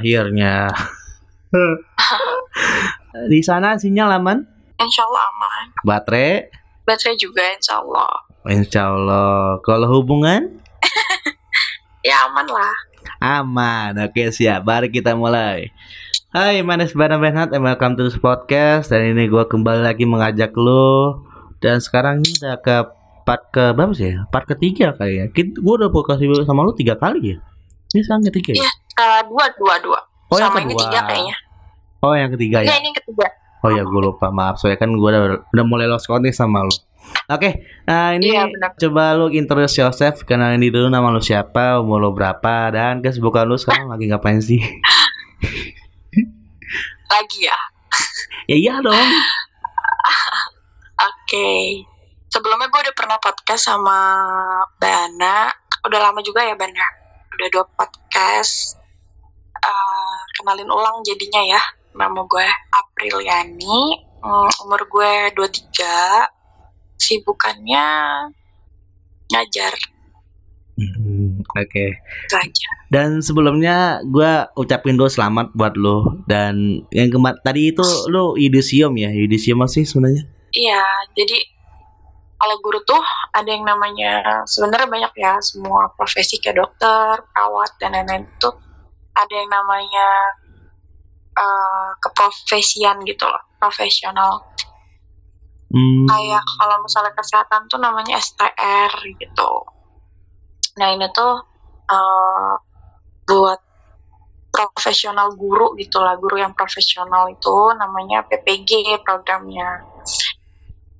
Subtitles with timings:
[0.00, 0.72] Akhirnya.
[3.28, 4.48] Di sana sinyal aman?
[4.80, 5.64] Insya Allah aman.
[5.84, 6.48] Baterai?
[6.88, 8.08] Baterai juga insya Allah.
[8.48, 9.60] Insya Allah.
[9.60, 10.56] Kalau hubungan?
[12.08, 12.74] ya aman lah.
[13.20, 14.00] Aman.
[14.00, 14.64] Oke siap.
[14.64, 15.68] Mari kita mulai.
[16.32, 18.88] Hai, my name is Bana Benhat and welcome to this podcast.
[18.88, 21.28] Dan ini gue kembali lagi mengajak lo.
[21.60, 22.76] Dan sekarang ini udah ke
[23.28, 24.24] part ke berapa sih ya?
[24.32, 25.24] Part ketiga kali ya.
[25.36, 27.38] Gue udah podcast sama lo tiga kali ya.
[27.92, 28.64] Ini sekarang ketiga ya?
[28.64, 30.00] Iya, uh, dua, dua, dua.
[30.28, 30.82] Oh, yang sama ini kedua.
[30.86, 31.36] tiga kayaknya.
[32.00, 32.76] Oh yang ketiga Iya, ya?
[32.80, 33.26] ini yang ketiga.
[33.60, 36.72] Oh ya gue lupa maaf soalnya kan gue udah, udah mulai lost contact sama lo.
[37.26, 38.46] Oke, nah ini Iya,
[38.78, 43.44] coba lu introduce yourself, kenalin diri dulu nama lu siapa, umur lu berapa, dan kesibukan
[43.44, 44.60] lu sekarang lagi ngapain sih?
[47.10, 47.58] Lagi ya.
[48.46, 48.94] ya iya dong.
[51.10, 51.82] Oke.
[52.30, 53.98] Sebelumnya gue udah pernah podcast sama
[54.78, 55.50] Bana.
[55.82, 56.86] Udah lama juga ya Bana.
[57.34, 58.79] Udah dua podcast.
[59.60, 61.62] Eh, kenalin ulang jadinya ya.
[61.92, 63.80] Nama gue Apriliani.
[64.20, 66.28] Hmm, umur gue 23.
[67.00, 67.86] Sibukannya
[69.32, 69.74] ngajar.
[70.80, 71.86] Hmm, Oke.
[72.32, 72.70] Aja.
[72.88, 78.96] Dan sebelumnya gue ucapin dulu selamat buat lu dan yang kemar tadi itu lu yudisium
[78.96, 80.24] ya, yudisium masih sebenarnya?
[80.50, 80.82] Iya,
[81.14, 81.38] jadi
[82.40, 83.04] kalau guru tuh
[83.36, 88.50] ada yang namanya sebenarnya banyak ya semua profesi kayak dokter, perawat dan lain-lain itu
[89.16, 90.08] ada yang namanya
[91.34, 94.44] eh, keprofesian gitu loh, profesional.
[95.70, 99.52] Hmm, Kayak kalau misalnya kesehatan tuh namanya STR gitu.
[100.82, 101.34] Nah ini tuh
[101.90, 102.54] eh,
[103.26, 103.60] buat
[104.50, 109.86] profesional guru gitu lah, guru yang profesional itu namanya PPG programnya.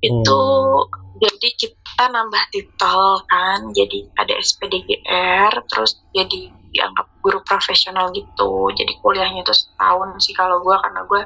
[0.01, 0.87] Itu Oh.
[1.21, 1.49] jadi
[1.95, 8.71] kita nambah titel kan, jadi ada SPDGR, terus jadi dianggap guru profesional gitu.
[8.73, 11.23] Jadi kuliahnya itu setahun sih kalau gue karena gue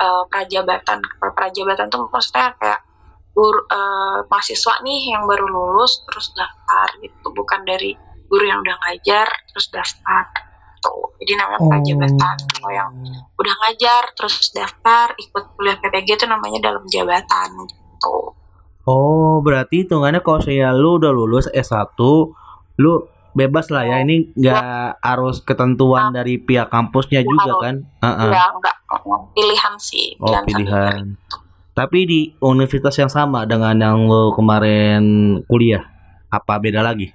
[0.00, 0.98] eh, prajabatan.
[1.32, 2.80] Prajabatan tuh maksudnya kayak
[3.32, 7.96] guru eh, mahasiswa nih yang baru lulus terus daftar gitu, bukan dari
[8.28, 10.28] guru yang udah ngajar terus daftar.
[10.80, 11.12] Tuh.
[11.20, 11.68] Jadi namanya Oh.
[11.68, 12.36] prajabatan.
[12.56, 12.90] Kalau yang
[13.36, 18.16] udah ngajar terus daftar ikut kuliah PPG itu namanya dalam jabatan gitu.
[18.88, 21.98] Oh, berarti hitungannya kalau saya lu udah lulus S1,
[22.80, 22.92] lu
[23.36, 24.02] bebas lah ya.
[24.02, 27.62] Ini nggak harus ketentuan dari pihak kampusnya juga harus.
[27.62, 27.74] kan?
[28.02, 28.30] Heeh.
[28.32, 28.76] Ya enggak
[29.36, 30.16] pilihan sih.
[30.18, 31.14] Oh, pilihan.
[31.70, 35.86] Tapi di universitas yang sama dengan yang lo kemarin kuliah,
[36.28, 37.08] apa beda lagi?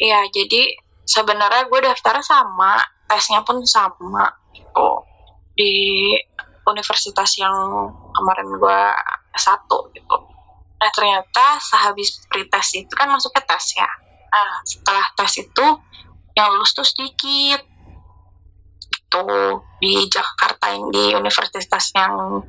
[0.00, 5.04] Iya, jadi sebenarnya gue daftar sama, tesnya pun sama gitu.
[5.56, 5.72] Di
[6.68, 8.80] universitas yang kemarin gue
[9.34, 10.16] S1 gitu.
[10.80, 13.90] Nah, ternyata sehabis pretest itu kan masuk ke tes ya.
[14.30, 15.66] Nah, setelah tes itu
[16.34, 17.60] yang lulus tuh sedikit.
[18.90, 19.26] Gitu.
[19.82, 22.40] Di Jakarta yang di universitas yang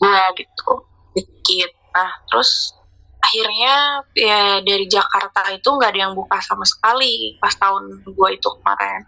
[0.00, 0.70] gue gitu.
[1.14, 1.70] Dikit.
[1.94, 2.74] Nah, terus
[3.20, 8.48] akhirnya ya dari Jakarta itu nggak ada yang buka sama sekali pas tahun gue itu
[8.48, 9.04] kemarin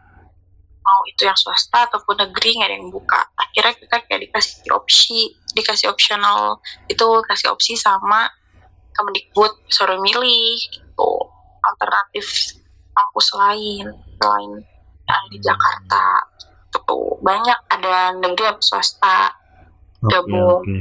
[0.82, 3.20] mau itu yang swasta ataupun negeri nggak ada yang buka.
[3.38, 6.58] Akhirnya kita kayak dikasih opsi dikasih optional
[6.90, 8.28] itu kasih opsi sama
[8.92, 11.12] Kemendikbud suruh milih gitu.
[11.62, 12.58] Alternatif
[12.92, 13.86] kampus lain
[14.20, 14.52] selain
[15.08, 16.28] yang di Jakarta
[16.68, 17.16] gitu.
[17.24, 19.32] Banyak ada negeri atau swasta.
[20.02, 20.66] Oke, Gabung.
[20.66, 20.80] oke.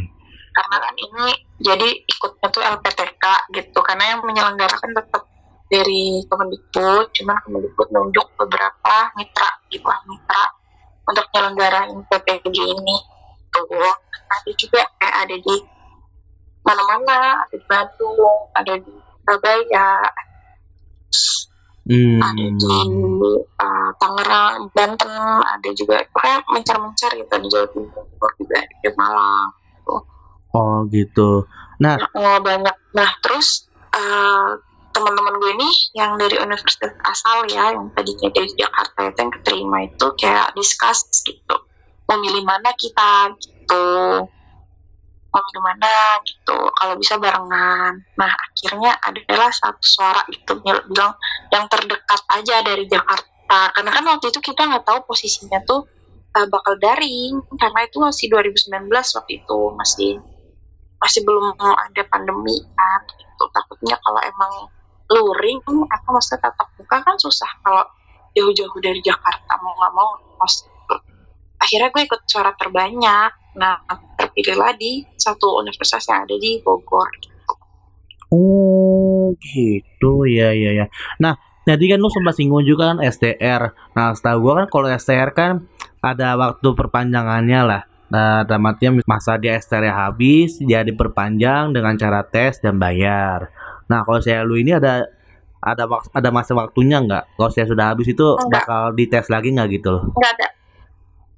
[0.51, 1.27] karena kan ini
[1.63, 3.23] jadi ikutnya tuh LPTK
[3.55, 3.79] gitu.
[3.79, 5.30] Karena yang menyelenggarakan tetap
[5.71, 10.43] dari Kemendikbud cuman Kemendikbud nunjuk beberapa mitra gitu lah mitra
[11.07, 12.97] untuk nyelenggarain PPG ini
[13.55, 13.67] tuh
[14.27, 15.55] nanti juga kayak ada di
[16.67, 19.89] mana-mana ada di Bandung ada di Surabaya
[21.81, 22.21] Hmm.
[22.21, 22.77] ada di
[23.57, 29.49] uh, Tangerang Banten ada juga pokoknya mencar-mencar gitu di Jawa Timur juga di Malang
[30.51, 31.47] Oh gitu.
[31.79, 32.75] Nah, Oh, banyak.
[32.91, 34.49] Nah, terus eh,
[34.91, 39.77] teman-teman gue nih yang dari universitas asal ya, yang tadinya dari Jakarta itu yang keterima
[39.87, 41.55] itu kayak discuss gitu.
[42.07, 43.87] Mau milih mana kita gitu.
[45.31, 46.57] Mau milih mana gitu.
[46.75, 47.93] Kalau bisa barengan.
[48.19, 51.15] Nah, akhirnya adalah satu suara bil- bilang
[51.55, 53.71] yang terdekat aja dari Jakarta.
[53.71, 55.87] Karena kan waktu itu kita nggak tahu posisinya tuh
[56.35, 58.87] eh, bakal daring karena itu masih 2019
[59.19, 60.11] waktu itu masih
[61.01, 64.53] masih belum ada pandemi kan gitu takutnya kalau emang
[65.11, 65.59] luring
[65.91, 67.83] apa maksudnya tatap muka kan susah kalau
[68.31, 70.95] jauh-jauh dari Jakarta mau nggak mau gitu.
[71.59, 73.75] akhirnya gue ikut suara terbanyak nah
[74.15, 77.11] terpilihlah di satu universitas yang ada di Bogor
[78.31, 80.87] oh gitu ya ya ya.
[81.19, 83.93] Nah, Jadi kan lu sempat singgung juga kan STR.
[83.93, 85.69] Nah, setahu gua kan kalau STR kan
[86.01, 87.81] ada waktu perpanjangannya lah.
[88.09, 93.53] Nah, artian masa dia STR habis, dia diperpanjang dengan cara tes dan bayar.
[93.91, 95.03] Nah, kalau saya lu ini ada
[95.59, 97.35] ada wak- ada masa waktunya nggak?
[97.35, 98.63] Kalau saya sudah habis itu Enggak.
[98.63, 100.03] bakal dites lagi nggak gitu loh?
[100.09, 100.47] nggak ada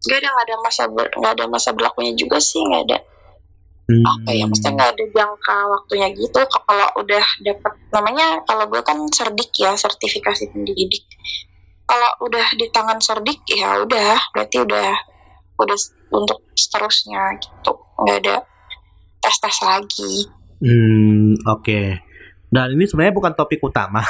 [0.04, 3.00] nggak ada nggak ada masa ber, nggak ada masa berlakunya juga sih nggak ada
[3.84, 4.00] Hmm.
[4.00, 8.96] apa ya maksudnya nggak ada jangka waktunya gitu kalau udah dapat namanya kalau gue kan
[9.12, 11.04] serdik ya sertifikasi pendidik
[11.84, 14.92] kalau udah di tangan serdik ya udah berarti udah
[15.58, 15.78] udah
[16.12, 18.36] untuk seterusnya gitu nggak ada
[19.20, 20.14] tes tes lagi
[20.64, 21.80] Hmm, oke.
[22.54, 24.06] Dan ini sebenarnya bukan topik utama.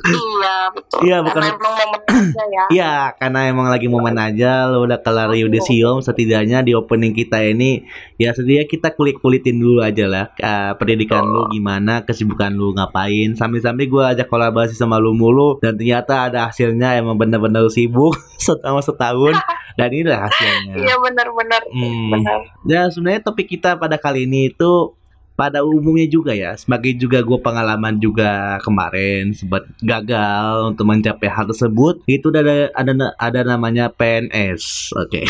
[0.00, 4.52] iya betul Iya, bukan- karena emang momen aja ya Iya, karena emang lagi momen aja
[4.64, 7.82] lo udah kelar yudisium setidaknya di opening kita ini
[8.14, 13.34] ya setidaknya kita kulit-kulitin dulu aja lah eh, pendidikan lu gimana, kesibukan lu ngapain.
[13.34, 18.80] Sambil-sambil gua ajak kolaborasi sama lu mulu dan ternyata ada hasilnya emang bener-bener sibuk selama
[18.80, 19.34] setahun
[19.74, 20.74] dan inilah hasilnya.
[20.78, 22.10] iya benar-benar Hmm.
[22.12, 24.94] benar Ya sebenarnya topik kita pada kali ini itu
[25.38, 31.46] pada umumnya juga ya sebagai juga gue pengalaman juga kemarin sempat gagal untuk mencapai hal
[31.46, 35.22] tersebut itu ada ada ada namanya PNS oke.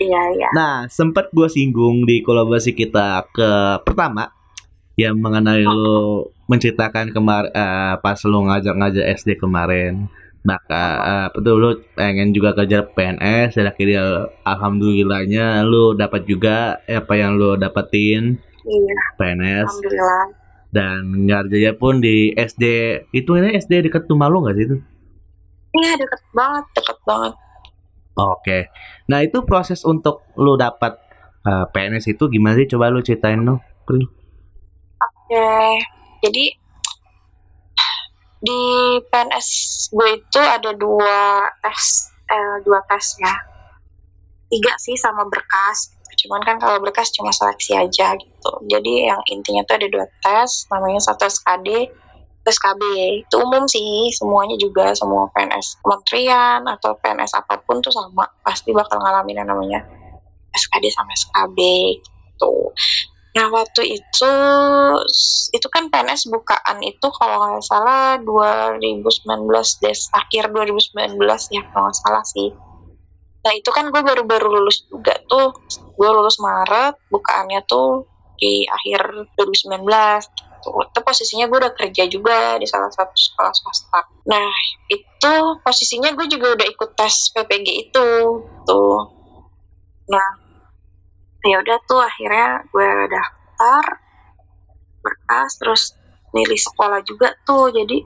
[0.00, 0.48] Iya iya.
[0.52, 4.28] Nah sempat gue singgung di kolaborasi kita ke pertama
[4.96, 10.08] yang mengenai lo menceritakan kemar eh, pas lo ngajak-ngajak SD kemarin.
[10.40, 17.12] Maka eh, betul lu pengen juga kerja PNS dan akhirnya alhamdulillahnya lu dapat juga apa
[17.16, 20.24] yang lu dapetin iya PNS alhamdulillah
[20.70, 22.64] dan ngerjanya pun di SD
[23.10, 24.76] itu ini SD dekat rumah lu nggak sih itu?
[25.82, 27.34] iya deket banget deket banget
[28.20, 28.68] Oke.
[29.08, 30.98] Nah itu proses untuk lu dapat
[31.46, 32.68] eh, PNS itu gimana sih?
[32.68, 33.62] Coba lu ceritain dong.
[33.86, 34.06] Pril.
[35.00, 35.50] Oke,
[36.20, 36.44] jadi
[38.40, 38.60] di
[39.08, 39.48] PNS
[39.94, 43.34] gue itu ada dua tes, eh, dua tes ya,
[44.52, 45.96] tiga sih sama berkas.
[46.16, 48.52] Cuman kan kalau berkas cuma seleksi aja gitu.
[48.66, 51.90] Jadi yang intinya tuh ada dua tes, namanya satu SKD,
[52.46, 52.82] SKB.
[53.26, 58.74] Itu umum sih, semuanya juga semua PNS kementerian atau PNS apa pun tuh sama, pasti
[58.74, 59.80] bakal ngalamin yang namanya
[60.54, 61.58] SKD sama SKB
[62.02, 62.74] gitu.
[63.30, 64.32] Nah waktu itu
[65.54, 69.46] itu kan PNS bukaan itu kalau nggak salah 2019
[69.78, 71.14] des akhir 2019
[71.54, 72.50] ya kalau nggak salah sih.
[73.40, 75.56] Nah itu kan gue baru-baru lulus juga tuh.
[75.96, 78.08] Gue lulus Maret, bukaannya tuh
[78.40, 79.84] di akhir 2019
[80.60, 80.70] gitu.
[80.84, 84.00] Itu posisinya gue udah kerja juga di salah satu sekolah swasta.
[84.28, 84.52] Nah
[84.92, 85.34] itu
[85.64, 88.08] posisinya gue juga udah ikut tes PPG itu
[88.68, 88.98] tuh.
[90.12, 90.28] Nah
[91.40, 93.84] ya udah tuh akhirnya gue daftar
[95.00, 95.82] berkas terus
[96.36, 98.04] milih sekolah juga tuh jadi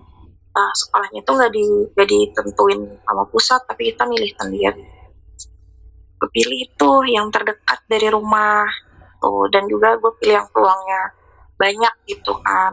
[0.55, 1.65] uh, sekolahnya tuh nggak di
[1.99, 4.94] nggak ditentuin sama pusat tapi kita milih sendiri
[6.25, 8.65] kepilih itu yang terdekat dari rumah
[9.21, 9.49] tuh.
[9.53, 11.03] Dan juga gue pilih yang peluangnya
[11.61, 12.73] banyak gitu kan.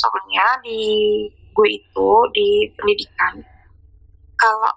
[0.00, 0.80] Soalnya di
[1.54, 3.38] gue itu di pendidikan
[4.34, 4.72] kalau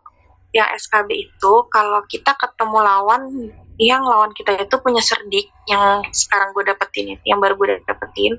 [0.53, 3.21] yang SKB itu kalau kita ketemu lawan
[3.77, 8.37] yang lawan kita itu punya serdik yang sekarang gue dapetin itu yang baru gue dapetin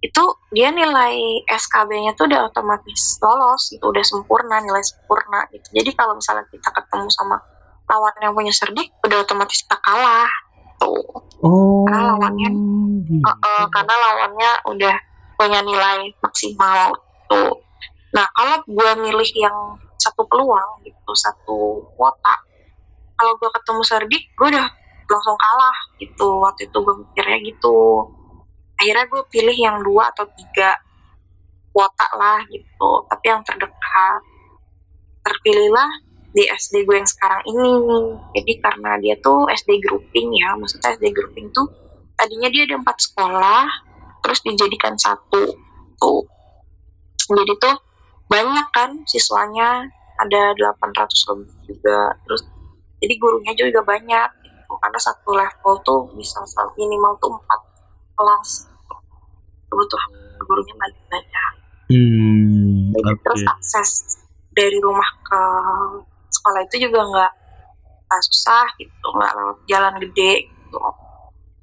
[0.00, 0.24] itu
[0.56, 5.76] dia nilai SKB-nya tuh udah otomatis lolos itu udah sempurna nilai sempurna gitu.
[5.76, 7.36] Jadi kalau misalnya kita ketemu sama
[7.90, 10.30] lawan yang punya serdik udah otomatis kita kalah.
[10.78, 11.02] Tuh.
[11.42, 11.84] Oh.
[11.84, 12.48] Karena lawannya,
[13.04, 13.26] gitu.
[13.26, 14.96] Eh, eh, karena lawannya udah
[15.34, 16.94] punya nilai maksimal.
[17.26, 17.58] Tuh.
[18.14, 19.58] Nah kalau gue milih yang
[20.00, 22.34] satu peluang gitu satu kuota
[23.20, 24.68] kalau gue ketemu Serdik gue udah
[25.10, 26.28] langsung kalah gitu.
[26.40, 27.80] Waktu itu gue mikirnya gitu.
[28.80, 30.80] Akhirnya gue pilih yang dua atau tiga
[31.74, 32.90] kuota lah gitu.
[33.12, 34.22] Tapi yang terdekat
[35.20, 35.90] terpilihlah
[36.30, 37.72] di SD gue yang sekarang ini.
[38.38, 41.66] Jadi karena dia tuh SD grouping ya maksudnya SD grouping tuh
[42.14, 43.66] tadinya dia ada empat sekolah
[44.22, 45.56] terus dijadikan satu.
[45.98, 46.22] Tuh.
[47.30, 47.76] Jadi tuh
[48.30, 52.14] banyak kan siswanya ada 800 lebih juga.
[52.26, 52.42] Terus
[53.00, 54.72] jadi gurunya juga banyak gitu.
[54.78, 57.60] karena satu level tuh bisa sa- minimal tuh empat
[58.14, 58.50] kelas.
[59.66, 60.10] Kebutuhan
[60.46, 61.52] gurunya banyak banyak.
[61.90, 63.18] Hmm, oke.
[63.18, 63.90] terus akses
[64.54, 65.42] dari rumah ke
[66.30, 67.32] sekolah itu juga nggak
[68.26, 70.78] susah gitu nggak lewat jalan gede gitu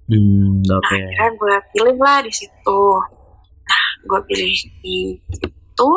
[0.08, 0.88] Hmm, Nah, oke.
[0.88, 2.82] akhirnya gue pilih lah di situ.
[3.68, 5.90] Nah, gue pilih di situ.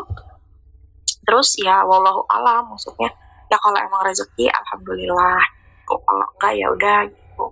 [1.22, 3.06] Terus ya, wallahu alam, maksudnya
[3.46, 5.38] ya kalau emang rezeki, alhamdulillah.
[5.38, 5.94] Gitu.
[5.94, 7.44] Kalau enggak ya udah gitu.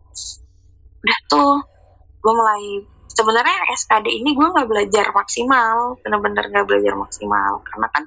[0.99, 1.55] Udah tuh,
[2.27, 2.63] gue mulai
[3.07, 8.05] sebenarnya SKD ini gue nggak belajar maksimal bener-bener nggak belajar maksimal karena kan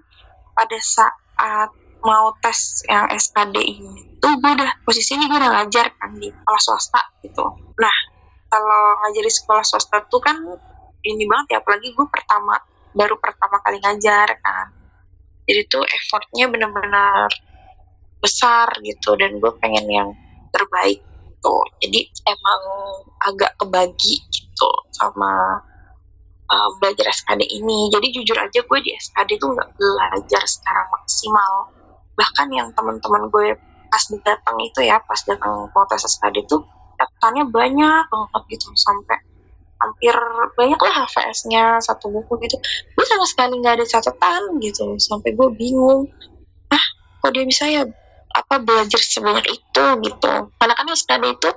[0.55, 1.69] pada saat
[2.01, 4.01] mau tes yang SKD ini.
[4.21, 7.45] Tuh gue udah posisi ini gue udah ngajar kan di sekolah swasta gitu.
[7.77, 7.97] Nah
[8.51, 10.37] kalau ngajar di sekolah swasta tuh kan
[11.01, 12.57] ini banget ya apalagi gue pertama
[12.93, 14.67] baru pertama kali ngajar kan.
[15.45, 17.29] Jadi tuh effortnya bener-bener
[18.21, 20.09] besar gitu dan gue pengen yang
[20.53, 21.01] terbaik
[21.41, 22.61] tuh jadi emang
[23.25, 25.57] agak kebagi gitu sama
[26.45, 27.89] uh, belajar SKD ini.
[27.89, 31.80] Jadi jujur aja gue di SKD tuh nggak belajar secara maksimal
[32.15, 33.55] bahkan yang teman-teman gue
[33.91, 36.03] pas datang itu ya pas datang mau tes
[36.47, 36.61] tuh
[36.95, 39.19] catatannya banyak banget gitu sampai
[39.81, 40.13] hampir
[40.53, 42.53] banyak lah HVS-nya satu buku gitu.
[42.93, 46.05] Gue sama sekali nggak ada catatan gitu sampai gue bingung
[46.69, 46.85] ah
[47.25, 47.83] kok dia bisa ya?
[48.31, 49.83] Apa belajar sebanyak itu?
[50.07, 50.33] gitu.
[50.55, 51.49] Karena kan SKD itu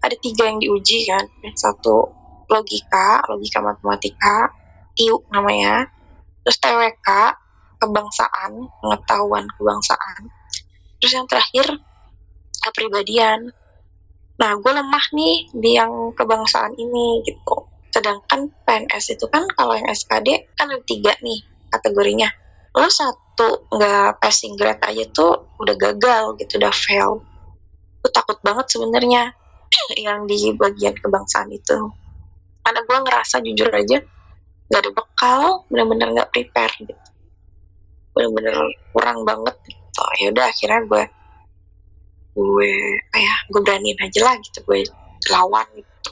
[0.00, 1.26] ada tiga yang diuji kan.
[1.58, 2.08] Satu
[2.48, 4.52] logika logika matematika
[4.94, 5.88] TIU namanya
[6.44, 7.08] terus TWK
[7.82, 10.30] kebangsaan pengetahuan kebangsaan.
[11.02, 11.66] Terus yang terakhir
[12.62, 13.50] kepribadian.
[14.38, 17.66] Nah gue lemah nih di yang kebangsaan ini gitu.
[17.90, 21.42] Sedangkan PNS itu kan kalau yang SKD kan ada tiga nih
[21.74, 22.30] kategorinya.
[22.78, 27.18] Lo satu nggak passing grade aja tuh udah gagal gitu udah fail.
[27.98, 29.34] Gue takut banget sebenarnya
[30.06, 31.90] yang di bagian kebangsaan itu.
[32.62, 33.98] Karena gue ngerasa jujur aja
[34.70, 37.11] nggak ada bekal bener-bener nggak prepare gitu
[38.12, 38.56] bener-bener
[38.92, 39.56] kurang banget.
[39.66, 41.02] Gitu ya udah akhirnya gue
[42.32, 42.72] gue
[43.12, 44.80] kayak gue beraniin aja lah gitu gue
[45.28, 46.10] lawan gitu.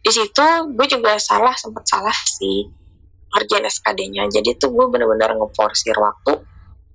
[0.00, 2.64] Di situ gue juga salah sempat salah sih
[3.28, 6.40] ngerjain SKD-nya jadi tuh gue bener-bener ngeforsir waktu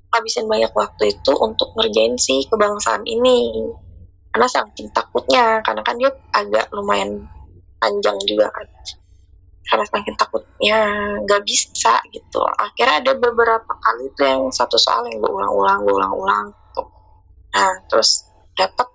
[0.10, 3.70] habisin banyak waktu itu untuk ngerjain si kebangsaan ini.
[4.34, 7.22] Karena saking takutnya karena kan dia agak lumayan
[7.78, 8.66] panjang juga kan
[9.64, 10.80] karena saking takutnya
[11.24, 12.42] nggak bisa gitu.
[12.60, 16.84] Akhirnya ada beberapa kali tuh yang satu soal yang gue ulang-ulang gue ulang-ulang gitu.
[17.54, 18.28] nah terus
[18.58, 18.88] dapet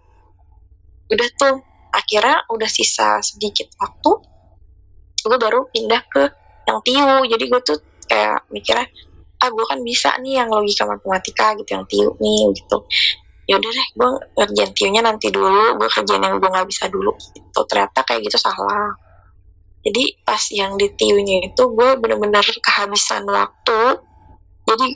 [1.09, 1.55] udah tuh
[1.95, 4.13] akhirnya udah sisa sedikit waktu
[5.25, 6.25] gue baru pindah ke
[6.69, 8.87] yang TIU jadi gue tuh kayak mikirnya
[9.39, 12.79] ah gue kan bisa nih yang logika matematika gitu yang TIU nih gitu.
[13.49, 17.17] Ya udah deh gue ngerjain TIU-nya nanti dulu gue kerjain yang gue nggak bisa dulu
[17.17, 17.61] gitu.
[17.65, 18.93] Ternyata kayak gitu salah
[19.89, 24.05] jadi pas yang di TIU-nya itu gue bener-bener kehabisan waktu.
[24.69, 24.87] Jadi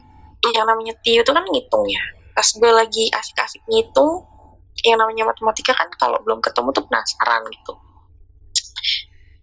[0.52, 2.04] yang namanya TIU itu kan ngitung ya.
[2.36, 4.28] Pas gue lagi asik-asik ngitung
[4.84, 7.72] yang namanya matematika kan kalau belum ketemu tuh penasaran gitu.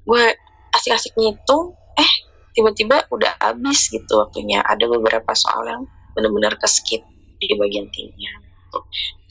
[0.05, 0.37] Gue
[0.77, 2.11] asik-asik ngitung eh
[2.53, 4.61] tiba-tiba udah habis gitu waktunya.
[4.61, 5.81] Ada beberapa soal yang
[6.13, 7.01] benar-benar ke skip
[7.41, 8.29] di bagian timnya
[8.69, 8.79] gitu.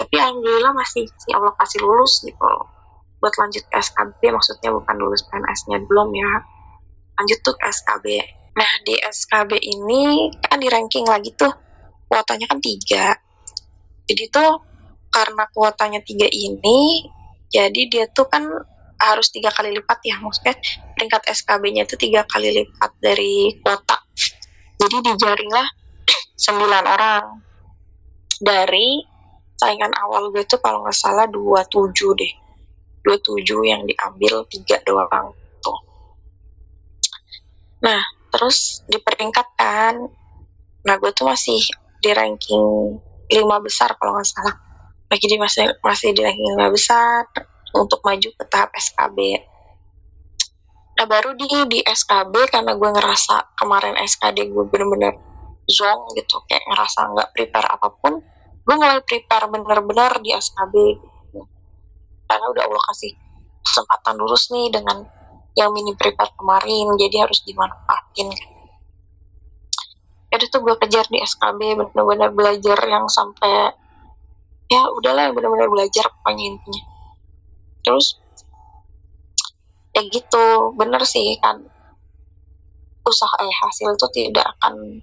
[0.01, 2.49] tapi alhamdulillah masih si Allah kasih lulus gitu
[3.19, 6.33] buat lanjut SKB maksudnya bukan lulus PNS-nya belum ya.
[7.19, 11.55] Lanjut tuh SKB nah di SKB ini kan di ranking lagi tuh
[12.11, 13.15] kuotanya kan tiga.
[14.09, 14.51] Jadi tuh
[15.15, 17.07] karena kuotanya tiga ini
[17.49, 18.43] jadi dia tuh kan
[18.99, 20.19] harus tiga kali lipat ya.
[20.19, 20.59] Maksudnya
[20.99, 23.95] peringkat SKB-nya itu tiga kali lipat dari kuota.
[24.79, 25.69] Jadi dijaringlah
[26.45, 27.25] sembilan orang.
[28.39, 29.03] Dari
[29.59, 32.33] saingan awal gue tuh kalau nggak salah 27 deh
[33.09, 35.33] 27 yang diambil tiga doang.
[35.65, 35.79] Tuh.
[37.81, 39.97] Nah terus di peringkat kan
[40.85, 41.59] nah gue tuh masih
[41.99, 43.00] di ranking
[43.33, 44.57] lima besar kalau nggak salah.
[45.09, 47.25] Lagi masih masih di ranking lima besar
[47.73, 49.19] untuk maju ke tahap SKB.
[51.00, 55.17] Nah baru di di SKB karena gue ngerasa kemarin SKD gue bener-bener
[55.69, 56.45] zong gitu.
[56.49, 58.21] Kayak ngerasa nggak prepare apa pun
[58.69, 60.75] gue mulai prepare bener-bener di SKB.
[62.28, 63.12] Karena udah Allah kasih
[63.64, 65.02] kesempatan lulus nih dengan
[65.58, 68.30] yang mini prepare kemarin jadi harus dimanfaatin.
[70.28, 73.73] Jadi tuh gue kejar di SKB bener-bener belajar yang sampai
[74.68, 76.85] ya udahlah yang benar-benar belajar pokoknya intinya.
[77.82, 78.20] Terus
[79.97, 81.64] ya gitu bener sih kan.
[83.02, 85.00] Usaha eh hasil itu tidak akan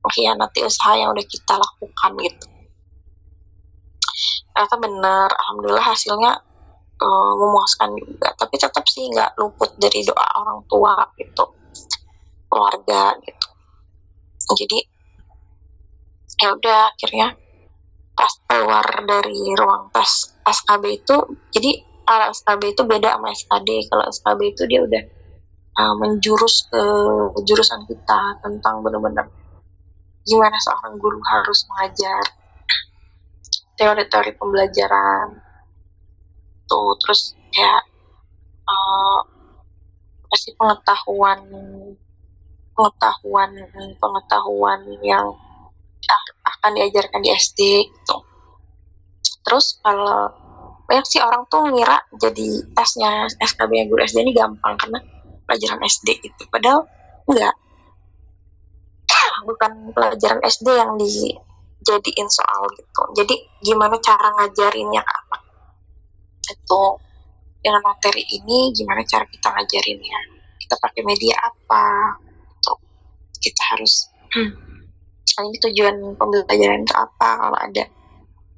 [0.00, 2.46] mengkhianati usaha yang udah kita lakukan gitu.
[4.54, 6.32] Ternyata bener alhamdulillah hasilnya
[7.00, 8.30] uh, memuaskan juga.
[8.36, 11.44] Tapi tetap sih nggak luput dari doa orang tua gitu.
[12.46, 13.48] Keluarga gitu.
[14.54, 14.78] Jadi
[16.40, 17.36] ya udah akhirnya
[18.16, 21.16] pas keluar dari ruang tes SKB itu
[21.52, 21.70] jadi
[22.04, 25.02] kalau SKB itu beda sama SKD kalau SKB itu dia udah
[25.80, 26.82] uh, menjurus ke
[27.44, 29.28] jurusan kita tentang benar-benar
[30.24, 32.20] gimana seorang guru harus mengajar
[33.80, 35.40] teori-teori pembelajaran
[36.70, 37.82] tuh terus ya
[38.70, 39.20] uh,
[40.30, 41.42] pasti pengetahuan
[42.78, 43.50] pengetahuan
[43.98, 45.34] pengetahuan yang
[46.60, 47.60] akan diajarkan di SD
[47.90, 48.16] gitu.
[49.44, 50.30] Terus kalau
[50.86, 54.98] banyak sih orang tuh ngira jadi tesnya SKB guru SD ini gampang karena
[55.44, 56.42] pelajaran SD gitu.
[56.48, 56.86] Padahal
[57.26, 57.54] enggak.
[59.44, 63.02] Bukan pelajaran SD yang dijadiin soal gitu.
[63.16, 63.34] Jadi
[63.64, 65.40] gimana cara ngajarinnya ke anak
[66.52, 66.82] itu
[67.60, 70.20] dengan materi ini gimana cara kita ngajarinnya?
[70.60, 72.16] Kita pakai media apa?
[72.56, 72.72] Gitu
[73.40, 74.52] kita harus hmm,
[75.48, 77.84] ini tujuan pembelajaran itu apa kalau ada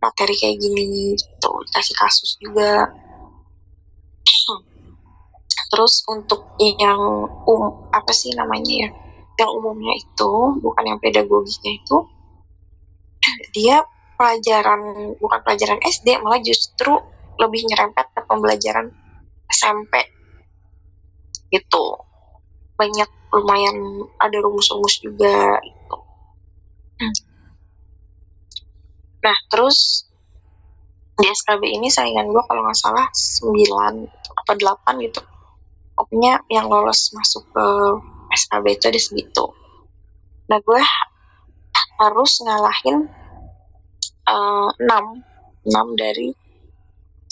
[0.03, 1.15] materi kayak gini?
[1.19, 2.91] Gitu kasih kasus juga?
[4.23, 4.63] Hmm.
[5.73, 7.01] terus untuk yang
[7.49, 8.91] um apa sih namanya ya?
[9.41, 11.97] Yang umumnya itu bukan yang pedagogiknya itu
[13.55, 13.83] dia
[14.19, 16.99] pelajaran bukan pelajaran SD malah justru
[17.41, 18.93] lebih nyerempet ke pembelajaran
[19.49, 20.01] SMP
[21.53, 22.01] gitu
[22.77, 23.77] banyak lumayan
[24.21, 25.97] ada rumus-rumus juga gitu.
[27.01, 27.17] Hmm.
[29.23, 30.09] Nah, terus
[31.17, 33.55] di SKB ini saingan gue kalau nggak salah 9
[34.43, 35.21] apa 8 gitu.
[35.95, 37.67] Pokoknya yang lolos masuk ke
[38.33, 39.45] SKB itu ada segitu.
[40.51, 40.83] Nah, gue
[42.03, 43.07] harus ngalahin
[44.27, 46.35] uh, 6 6 dari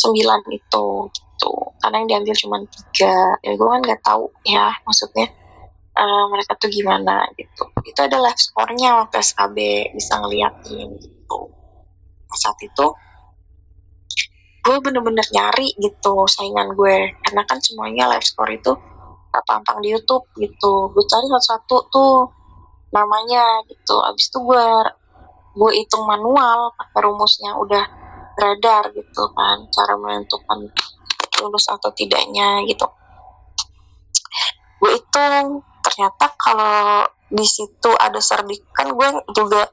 [0.01, 1.53] 9 itu gitu.
[1.81, 3.17] Karena yang diambil cuma tiga.
[3.45, 5.29] Ya gue kan nggak tahu ya maksudnya
[5.97, 7.69] uh, mereka tuh gimana gitu.
[7.85, 9.57] Itu ada live score-nya waktu SKB
[9.93, 11.61] bisa ngeliatin gitu
[12.37, 12.87] saat itu
[14.61, 18.77] gue bener-bener nyari gitu saingan gue karena kan semuanya live score itu
[19.49, 22.15] tampang di YouTube gitu gue cari satu-satu tuh
[22.93, 24.67] namanya gitu abis itu gue
[25.57, 27.85] gue hitung manual pakai rumusnya udah
[28.41, 30.59] radar gitu kan cara menentukan
[31.41, 32.85] lulus atau tidaknya gitu.
[34.81, 39.69] Gue hitung ternyata kalau di situ ada serdik kan gue juga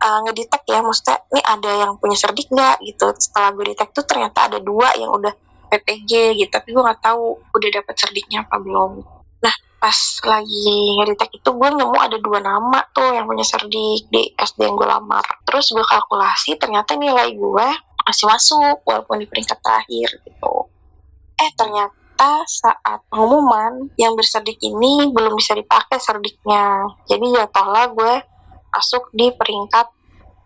[0.00, 2.82] uh, ngedetek ya maksudnya ini ada yang punya cerdik nggak?
[2.86, 3.10] gitu.
[3.18, 5.32] Setelah gue detek tuh ternyata ada dua yang udah
[5.70, 9.02] PPG gitu tapi gue nggak tahu udah dapet cerdiknya apa belum.
[9.40, 10.70] Nah pas lagi
[11.00, 14.88] ngedetek itu gue nemu ada dua nama tuh yang punya cerdik di SD yang gue
[14.88, 15.24] lamar.
[15.46, 17.68] Terus gue kalkulasi ternyata nilai gue
[18.10, 20.54] masih masuk walaupun di peringkat terakhir gitu.
[21.38, 26.90] Eh ternyata saat pengumuman yang berserdik ini belum bisa dipakai serdiknya.
[27.06, 28.14] Jadi ya jatuhlah gue
[28.70, 29.86] masuk di peringkat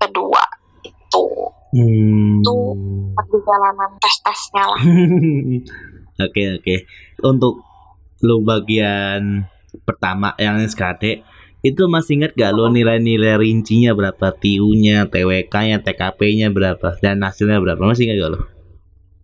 [0.00, 0.44] kedua
[0.85, 1.27] itu
[1.72, 2.40] hmm.
[2.40, 2.57] itu
[3.16, 4.83] perjalanan tes tesnya lah.
[6.14, 6.62] Oke oke.
[6.62, 6.79] Okay.
[7.27, 7.59] untuk
[8.22, 9.50] lo bagian
[9.83, 11.27] pertama yang SKD
[11.64, 14.37] itu masih ingat gak lo nilai-nilai rincinya berapa?
[14.37, 17.00] TU-nya, TWK-nya, TKP-nya berapa?
[17.00, 17.81] Dan hasilnya berapa?
[17.81, 18.40] Masih ingat gak lo?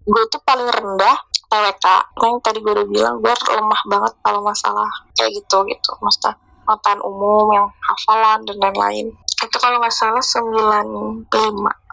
[0.09, 1.21] Gue tuh paling rendah
[1.53, 1.87] TWK.
[2.17, 4.89] Yang tadi gue udah bilang gue lemah banget kalau masalah
[5.21, 5.91] kayak gitu gitu.
[6.01, 6.33] Maksudnya
[6.65, 9.07] pengetahuan umum yang hafalan dan lain-lain.
[9.37, 11.29] Itu kalau nggak salah 95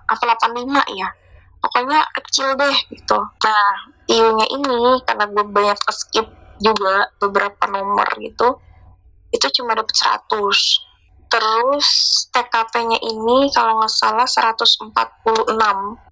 [0.08, 1.12] apa 85 ya
[1.60, 3.20] pokoknya kecil deh gitu.
[3.20, 6.28] Nah iunya ini karena gue banyak skip
[6.64, 8.56] juga beberapa nomor gitu
[9.32, 10.30] itu cuma dapet 100
[11.28, 11.88] terus
[12.32, 14.96] TKP-nya ini kalau nggak salah 146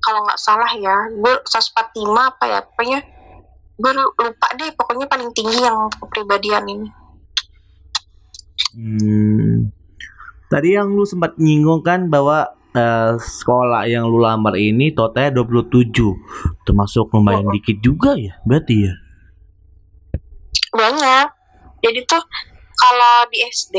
[0.03, 2.99] kalau nggak salah ya gue 145 apa ya pokoknya
[3.75, 6.89] gue lupa deh pokoknya paling tinggi yang kepribadian ini.
[8.75, 9.71] Hmm.
[10.47, 15.91] Tadi yang lu sempat nyinggung kan bahwa uh, sekolah yang lu lamar ini totalnya 27
[16.63, 17.53] termasuk lumayan oh.
[17.55, 18.93] dikit juga ya berarti ya?
[20.75, 21.27] Banyak.
[21.83, 22.23] Jadi tuh
[22.75, 23.75] kalau di SD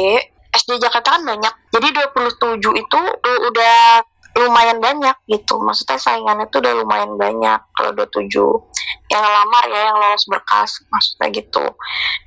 [0.56, 1.52] SD Jakarta kan banyak.
[1.76, 4.00] Jadi 27 itu udah
[4.36, 5.60] lumayan banyak gitu.
[5.60, 7.60] Maksudnya saingannya tuh udah lumayan banyak.
[7.76, 11.64] Kalau 27 yang lamar ya yang lolos berkas maksudnya gitu.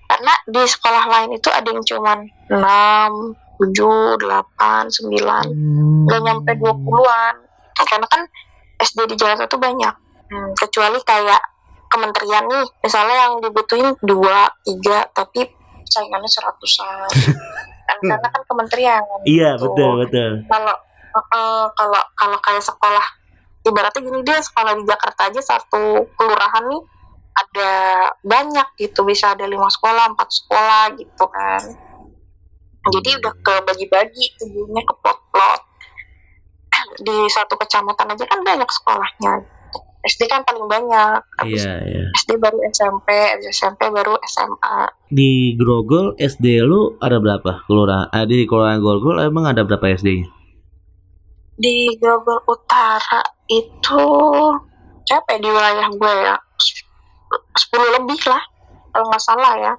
[0.10, 2.58] Karena di sekolah lain itu ada yang cuman 6,
[3.62, 7.36] 7, 8, 9 gak nyampe 20-an
[7.80, 8.22] karena kan
[8.80, 9.96] SD di Jakarta tuh banyak.
[10.30, 11.42] Hmm, kecuali kayak
[11.90, 12.66] kementerian nih.
[12.86, 15.59] Misalnya yang dibutuhin dua tiga tapi
[15.90, 17.10] saingannya seratusan.
[17.90, 19.74] Kan karena kan kementerian iya gitu.
[19.74, 20.32] betul betul.
[20.46, 20.76] Kalau
[21.18, 23.06] uh, kalau kalau kayak sekolah
[23.66, 26.84] ibaratnya gini deh sekolah di Jakarta aja satu kelurahan nih
[27.34, 27.74] ada
[28.22, 31.62] banyak gitu bisa ada lima sekolah empat sekolah gitu kan.
[32.90, 35.62] Jadi udah ke bagi-bagi tujuannya ke plot-plot
[37.06, 39.59] di satu kecamatan aja kan banyak sekolahnya
[40.00, 41.20] SD kan paling banyak.
[41.44, 42.08] Habis yeah, yeah.
[42.24, 43.08] SD baru SMP
[43.52, 44.78] SMP baru SMA
[45.10, 47.66] di Grogol SD lu ada berapa?
[47.66, 50.40] Kelurahan ah, di kelurahan Grogol emang ada berapa SD
[51.60, 53.20] di Grogol Utara
[53.52, 54.06] itu
[55.04, 56.36] siapa ya di wilayah gue ya?
[57.30, 58.44] 10 lebih lah
[58.96, 59.74] kalau nggak salah ya.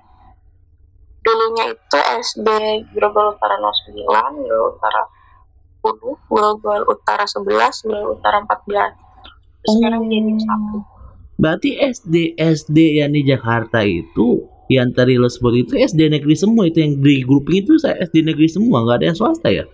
[1.22, 2.48] dulunya itu SD
[2.92, 4.08] Grogol Utara 09
[4.40, 5.02] Grogol Utara
[5.82, 7.44] 10 Grogol Utara 11
[7.84, 8.96] Grogol Utara 14
[9.60, 10.08] Terus sekarang Oh.
[10.08, 10.78] jadi satu
[11.36, 16.64] Berarti SD SD yang di Jakarta itu yang tadi lo sebut itu SD negeri semua
[16.64, 19.66] itu yang di grouping itu saya SD negeri semua nggak ada yang swasta ya?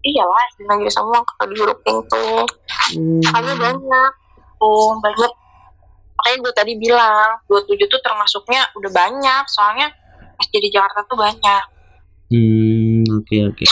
[0.00, 2.42] iyalah SD negeri semua kalau di grouping tuh
[2.90, 3.22] Hmm.
[3.54, 4.10] banyak
[4.58, 5.32] tuh banyak
[6.18, 9.86] makanya gue tadi bilang 27 tuh termasuknya udah banyak soalnya
[10.42, 11.62] SD di Jakarta tuh banyak
[12.30, 13.66] Hmm, oke oke.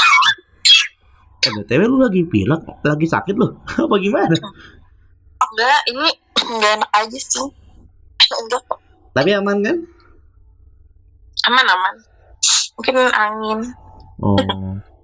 [1.38, 3.62] Eh, BTW lu lagi pilek, lagi sakit lo?
[3.86, 4.34] Apa gimana?
[5.38, 6.10] enggak ini
[6.42, 7.46] enggak enak aja sih
[8.34, 8.82] enggak kok
[9.14, 9.76] Tapi aman kan?
[11.48, 11.94] Aman aman
[12.76, 13.60] mungkin angin
[14.18, 14.34] Oh,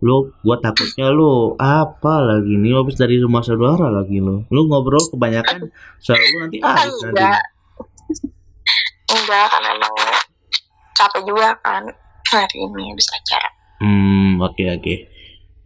[0.02, 4.42] lu gua takutnya lu apa lagi nih habis dari rumah saudara lagi lu.
[4.50, 5.70] Lu ngobrol kebanyakan
[6.02, 7.14] selalu nanti ah nanti.
[7.14, 7.42] enggak
[9.06, 9.94] enggak kan emang
[10.98, 11.86] capek juga kan
[12.26, 14.94] hari ini habis acara Hmm, oke oke.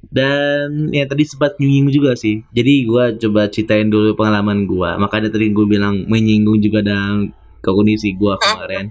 [0.08, 2.44] Dan ya tadi sempat nyinggung juga sih.
[2.52, 5.00] Jadi gua coba ceritain dulu pengalaman gua.
[5.00, 7.32] Makanya tadi gua bilang menyinggung juga dengan
[7.64, 8.90] kondisi gua kemarin.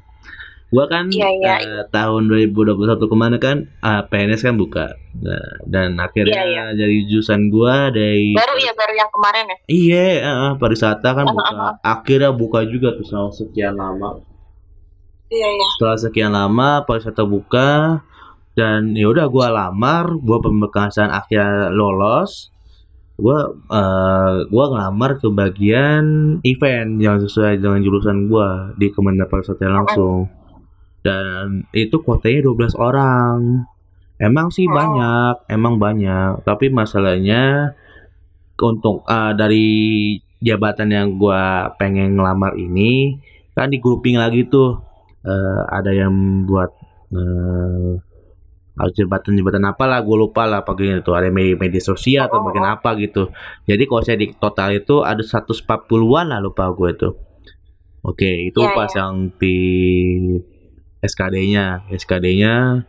[0.68, 1.56] Gua kan Iya, iya.
[1.64, 5.00] eh, tahun 2021 ke mana kan ah, PNS kan buka.
[5.18, 10.06] Nah, dan akhirnya Iya, dari jurusan gua dari baru ya baru yang kemarin ya Iya,
[10.28, 11.80] eh, pariwisata kan buka.
[11.80, 14.20] Akhirnya buka juga tuh setelah sekian lama.
[15.28, 18.04] iya iya Setelah sekian lama pariwisata buka
[18.52, 22.52] dan ya udah gua lamar, gua pembekasan akhirnya lolos.
[23.16, 26.04] Gua eh, gua ngelamar ke bagian
[26.44, 30.28] event yang sesuai dengan jurusan gua di Kementerian Pariwisata langsung.
[31.00, 33.64] Dan itu kuotanya 12 orang.
[34.18, 34.74] Emang sih Oh.
[34.74, 37.74] banyak, emang banyak, tapi masalahnya
[38.58, 39.68] untuk eh, dari
[40.40, 43.18] jabatan yang gua pengen ngelamar ini
[43.52, 44.86] kan di grouping lagi tuh
[45.20, 46.14] Eh, ada yang
[46.48, 46.72] buat
[48.78, 52.46] harus jabatan-jabatan apa lah gue lupa lah bagian itu ada media, media sosial atau Oh.
[52.48, 53.34] bagian apa gitu
[53.66, 57.10] jadi kalau saya di total itu ada 140-an lah lupa gue itu
[58.06, 59.58] oke itu Iya, pas yang di
[61.08, 62.84] SKD-nya SKD-nya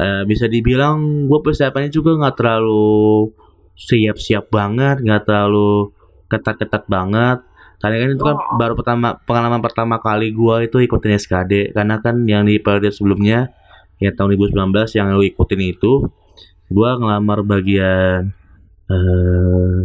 [0.00, 3.30] eh, bisa dibilang gue persiapannya juga nggak terlalu
[3.76, 5.92] siap-siap banget nggak terlalu
[6.30, 7.38] ketat-ketat banget.
[7.80, 8.56] Karena kan itu kan Oh.
[8.60, 13.50] baru pertama pengalaman pertama kali gua itu ikutin SKD karena kan yang di periode sebelumnya
[13.96, 16.06] ya tahun 2019 yang lu ikutin itu
[16.68, 18.36] gua ngelamar bagian
[18.92, 19.80] eh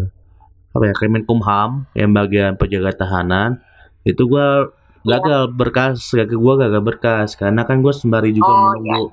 [0.76, 3.64] apa ya Kemenkumham yang bagian penjaga tahanan.
[4.04, 4.70] Itu gua
[5.06, 7.30] gagal berkas gagal gua gagal berkas.
[7.34, 9.06] Karena kan gua sembari juga Oh, menunggu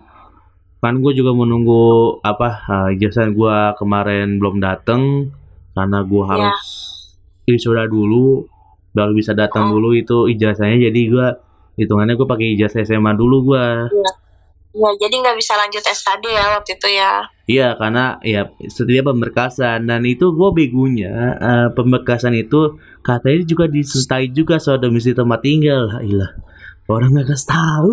[0.83, 1.83] kan gue juga menunggu
[2.21, 5.31] apa eh, ijazah gua kemarin belum dateng.
[5.73, 6.31] Karena gua Iya.
[6.49, 6.61] harus
[7.45, 8.49] wisuda dulu
[8.91, 9.79] baru bisa datang Oh.
[9.79, 10.91] dulu itu ijazahnya.
[10.91, 11.39] Jadi gua
[11.73, 13.87] hitungannya gue pakai ijazah SMA dulu gua
[14.73, 17.13] ya jadi nggak bisa lanjut SKD ya waktu itu ya?
[17.45, 19.85] Iya karena ya setiap pemberkasan.
[19.85, 25.93] Dan itu gue begonya eh, pemberkasan itu katanya juga disertai juga soal domisili tempat tinggal.
[25.93, 26.31] Lah ilah
[26.89, 27.93] orang nggak kasih tahu.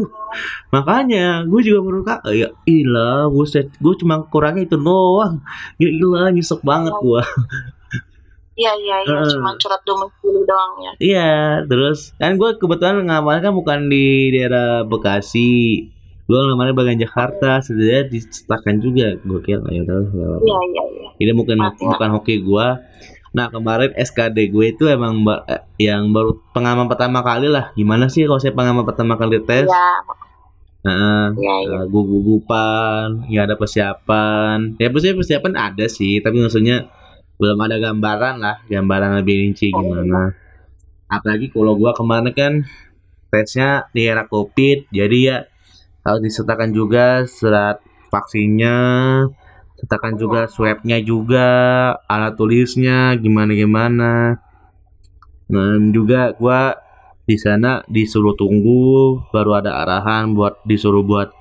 [0.72, 5.44] Makanya gue juga baru kak ya ilah buset gue cuma kurangnya itu doang.
[5.82, 7.24] Ya ilah nyesek banget gua.
[8.60, 9.32] Iya iya iya Heeh.
[9.40, 10.92] cuma surat domisili doang ya?
[11.00, 11.32] Iya,
[11.64, 15.88] terus kan gue kebetulan ngamalnya kan bukan di daerah Bekasi,
[16.30, 19.18] gue ngamalnya bagian Jakarta, sebenarnya dicetakan juga.
[19.26, 22.68] Gue kira ya udah, iya iya iya Ini mungkin Mati, bukan hoki gue.
[23.34, 27.74] Nah kemarin SKD gue itu emang ba- eh, yang baru pengalaman pertama kali lah.
[27.74, 29.66] Gimana sih kalau saya pengalaman pertama kali tes?
[29.66, 30.06] iya
[30.80, 34.80] Nah, iya iya uh, gugupan, nggak ada persiapan.
[34.80, 36.88] Ya persiapan persiapan ada sih, tapi maksudnya
[37.36, 40.32] belum ada gambaran lah, gambaran lebih rinci gimana.
[41.12, 42.54] Apalagi kalau gua kemarin kan
[43.28, 45.38] tesnya di era covid, jadi ya
[46.06, 47.78] harus disertakan juga surat
[48.10, 48.78] vaksinnya,
[49.78, 51.50] sertakan juga swabnya juga,
[52.08, 54.14] alat tulisnya gimana gimana.
[55.50, 56.78] dan juga gua
[57.26, 61.34] di sana disuruh tunggu baru ada arahan buat disuruh buat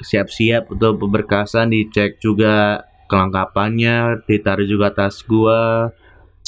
[0.00, 2.80] siap-siap untuk pemberkasan dicek juga
[3.12, 5.92] kelengkapannya ditaruh juga tas gua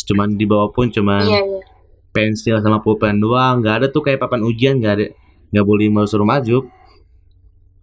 [0.00, 1.60] cuman di bawah pun cuman Iya, iya.
[2.08, 5.06] pensil sama pulpen doang nggak ada tuh kayak papan ujian nggak ada
[5.52, 6.64] nggak boleh mau suruh maju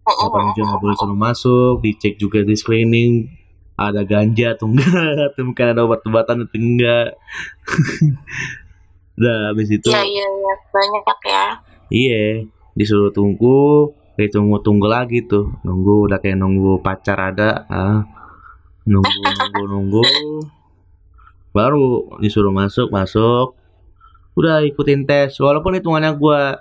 [0.05, 3.25] Oh, oh, papan oh, nggak boleh suruh masuk dicek juga di screening
[3.75, 7.09] ada ganja atau enggak atau mungkin ada obat-obatan atau enggak
[9.17, 10.53] udah habis itu Iya, iya, iya.
[10.69, 11.45] Banyak ya.
[11.89, 12.23] iya
[12.75, 18.03] disuruh tunggu ditunggu tunggu lagi tuh nunggu udah kayak nunggu pacar ada ah.
[18.87, 20.03] nunggu nunggu nunggu
[21.55, 23.55] baru disuruh masuk masuk
[24.35, 26.59] udah ikutin tes walaupun hitungannya gua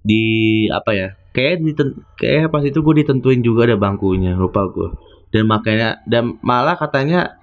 [0.00, 4.88] di apa ya kayak diten kayak pas itu gue ditentuin juga ada bangkunya lupa gue
[5.28, 7.36] dan makanya dan malah katanya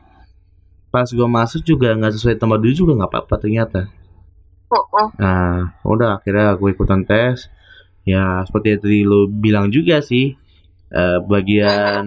[0.90, 3.90] pas gua masuk juga nggak sesuai tempat dulu juga nggak apa-apa ternyata
[4.74, 5.08] Oh, oh.
[5.22, 7.46] Nah, udah akhirnya gue ikutan tes.
[8.04, 10.34] Ya, seperti yang tadi lo bilang juga sih,
[10.90, 12.06] eh, bagian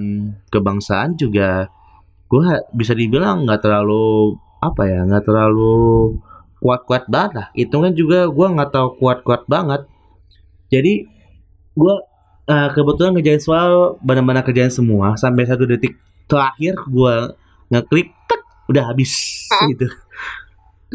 [0.50, 1.70] kebangsaan juga
[2.26, 2.42] gue
[2.74, 6.18] bisa dibilang nggak terlalu apa ya, nggak terlalu
[6.58, 7.46] kuat-kuat banget lah.
[7.54, 9.86] Hitungan juga gue nggak tahu kuat-kuat banget.
[10.74, 11.06] Jadi
[11.76, 11.94] gue
[12.46, 17.14] eh, kebetulan ngerjain soal benar-benar kerjain semua sampai satu detik terakhir gue
[17.68, 19.12] ngeklik tek udah habis
[19.48, 19.68] Hah?
[19.68, 19.86] gitu.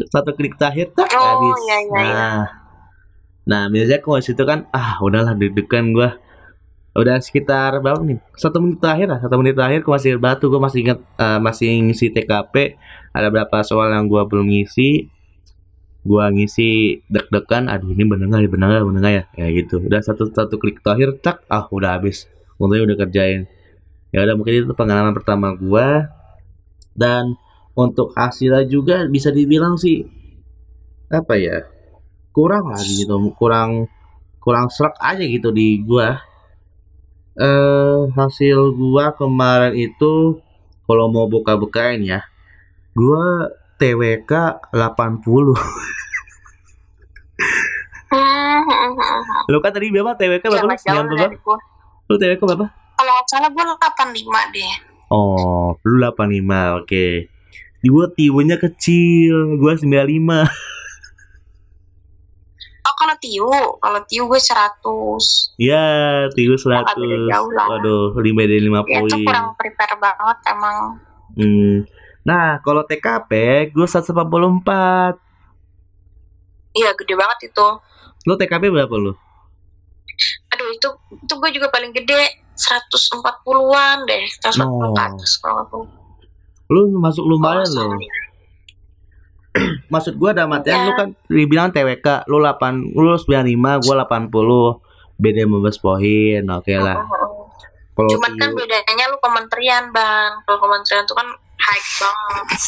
[0.08, 1.56] Satu klik terakhir tak Oh, habis.
[1.62, 2.00] iya, iya, iya.
[2.02, 2.40] nah
[3.42, 6.10] nah biasanya kalau situ kan ah udahlah deg-degan gue
[6.92, 10.60] udah sekitar berapa nih satu menit terakhir lah satu menit terakhir gue masih batu gue
[10.60, 12.76] masih ingat eh, masih ngisi TKP
[13.10, 15.08] ada berapa soal yang gue belum ngisi
[16.02, 19.24] gue ngisi deg-degan aduh ini bener nggak bener nggak bener nggak ya?
[19.38, 19.78] Ya gitu.
[19.82, 22.26] Udah satu satu klik terakhir tak ah udah habis.
[22.58, 23.46] Untungnya udah kerjain.
[24.10, 25.88] Ya udah mungkin itu pengalaman pertama gue
[26.92, 27.38] dan
[27.72, 30.04] untuk hasilnya juga bisa dibilang sih
[31.08, 31.64] apa ya
[32.32, 33.16] kurang lagi gitu.
[33.36, 33.88] Kurang
[34.42, 36.18] kurang serak aja gitu di gua.
[37.32, 40.42] Eh hasil gua kemarin itu
[40.84, 42.20] kalau mau buka-bukain ya
[42.92, 44.32] gua TWK
[44.70, 45.56] 80
[48.04, 48.20] Hmm,
[48.60, 49.42] hmm, hmm, hmm.
[49.48, 50.76] lu kan tadi berapa TWK berapa lu?
[50.76, 51.54] Jangan jauh 90 dari berapa?
[52.04, 53.88] lu TWK berapa Kalau salah gue 85
[54.52, 54.72] deh.
[55.08, 56.12] oh lu 85
[56.78, 57.06] oke
[57.74, 59.88] di gua tiwenya kecil gua 95
[62.82, 63.46] Oh kalau Tiu,
[63.78, 64.82] kalau Tiu gue 100.
[65.56, 65.82] ya
[66.28, 67.66] tiwu 100 Nggak beda jauh lah.
[67.70, 70.76] waduh 5 dari 5 Ya itu poin kurang prepare banget emang.
[71.32, 71.74] Hmm.
[72.22, 73.30] Nah, kalau TKP
[73.70, 75.18] gue 144.
[76.72, 77.66] Iya gede banget itu.
[78.24, 79.12] Lu TKP berapa lu?
[80.54, 84.24] Aduh itu itu gue juga paling gede 140-an deh.
[84.38, 84.94] 140 Oh.
[84.94, 85.88] ke atas kalau nggak salah.
[86.70, 88.00] Lu masuk lumayan nggak salah.
[89.92, 90.86] Maksud gua dalam artian Ya.
[90.88, 94.80] lu kan dibilang TWK, lu 8 lu 95, gua 80.
[95.20, 96.42] Beda 15 poin.
[96.56, 96.96] Oke lah.
[96.96, 97.46] Oh, oh, oh.
[97.92, 100.40] Kalau Cuman kan bedanya lu kementerian bang.
[100.48, 101.28] Kalau kementerian tuh kan
[101.62, 102.48] high banget.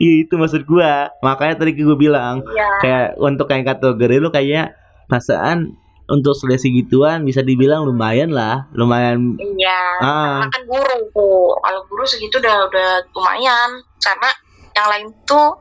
[0.00, 1.12] Iya, itu maksud gua.
[1.20, 2.70] Makanya tadi gue bilang Iya.
[2.80, 4.72] kayak untuk kayak kategori lu kayaknya
[5.10, 5.76] perasaan
[6.08, 9.82] untuk seleksi gituan bisa dibilang lumayan lah, lumayan Iya.
[10.00, 11.52] ah Karena kan guru.
[11.60, 13.70] Kalau guru segitu udah udah lumayan.
[14.00, 14.30] Karena
[14.72, 15.52] yang lain tuh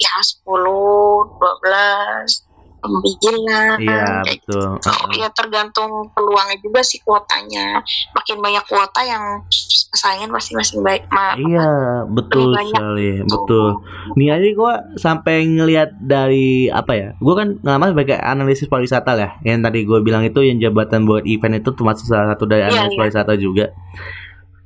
[0.00, 2.45] ya 10, 12,
[2.78, 3.80] 9.
[3.80, 4.68] iya kayak betul.
[4.78, 7.80] Ah, Ya tergantung peluangnya juga sih kuotanya.
[8.12, 9.42] Makin banyak kuota yang
[9.88, 11.02] persaingan pasti masih baik.
[11.08, 11.70] Ma Iya,
[12.06, 13.26] betul sekali, gitu.
[13.26, 13.68] betul.
[14.14, 17.08] Nih aja gua sampai ngelihat dari apa ya?
[17.16, 19.30] Gua kan ngelamar sebagai analisis pariwisata lah.
[19.40, 22.70] Yang tadi gue bilang itu yang jabatan buat event itu termasuk salah satu dari Iya,
[22.70, 23.00] analisis iya.
[23.00, 23.66] pariwisata juga.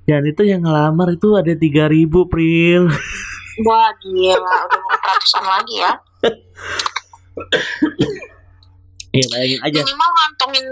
[0.02, 2.90] Dan itu yang ngelamar itu ada 3000 Pril.
[3.60, 5.92] Wah gila, udah mau ratusan lagi ya.
[9.10, 9.80] Iya, bayangin aja.
[9.82, 10.66] Minimal ngantongin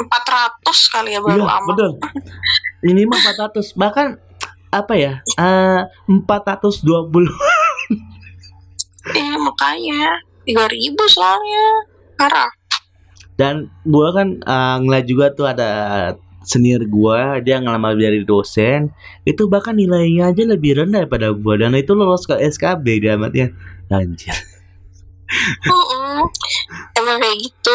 [0.00, 1.68] 400 kali ya baru Iya, aman.
[1.68, 1.90] betul.
[2.80, 4.16] Minimal 400, bahkan
[4.72, 5.12] apa ya?
[5.36, 7.28] Eh 420.
[9.12, 10.16] Iya makanya
[10.48, 11.64] 3000 soalnya.
[12.16, 12.48] Parah.
[13.36, 15.70] Dan gua kan eh, ngeliat juga tuh ada
[16.48, 18.88] senior gua dia ngelamar dari dosen
[19.28, 23.52] itu bahkan nilainya aja lebih rendah daripada gua dan itu lolos ke SKB dia amatnya
[23.92, 24.32] anjir.
[26.96, 27.74] Emang kayak gitu.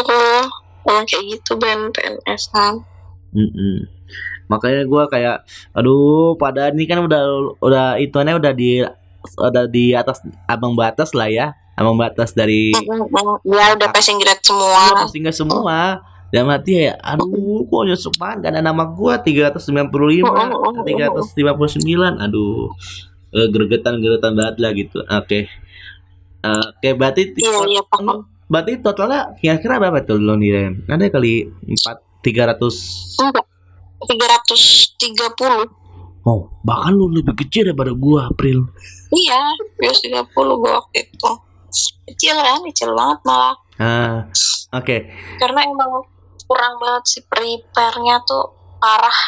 [0.84, 2.84] Emang kayak gitu Ben PNS kan.
[3.34, 3.90] Mm-mm.
[4.46, 5.42] makanya gua kayak
[5.74, 7.22] aduh padahal ini kan udah
[7.58, 8.86] udah hitungannya udah di
[9.40, 12.70] udah di atas abang batas lah ya abang batas dari.
[13.42, 14.94] Ya udah passing grade semua.
[15.02, 19.90] pasti nggak semua dan mati ya aduh kok nyesek banget ada nama gua 395
[20.86, 22.70] 359 aduh
[23.34, 25.40] Eh, gregetan gregetan banget lah gitu oke
[26.44, 30.76] Eh, Oke, berarti iya iya paham berarti totalnya kira-kira berapa tuh lo nilai?
[30.86, 32.76] Ada kali empat tiga ratus.
[33.18, 33.46] enggak
[34.04, 34.62] tiga ratus
[34.96, 35.66] tiga puluh
[36.24, 38.68] Oh, bahkan lu lebih kecil daripada gua April.
[39.12, 39.40] iya
[39.78, 41.32] bias tiga puluh gue waktu itu
[42.08, 44.24] kecil kan kecil banget malah Ah,
[44.72, 44.98] oke.
[45.36, 46.06] karena emang
[46.44, 49.20] kurang banget sih prepare-nya tuh parah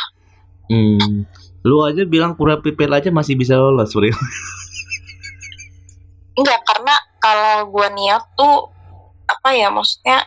[0.66, 1.24] Hmm.
[1.62, 4.10] Lu aja bilang pura pipil aja masih bisa lolos, April.
[6.36, 8.70] enggak karena kalau gue niat tuh
[9.26, 10.22] apa ya maksudnya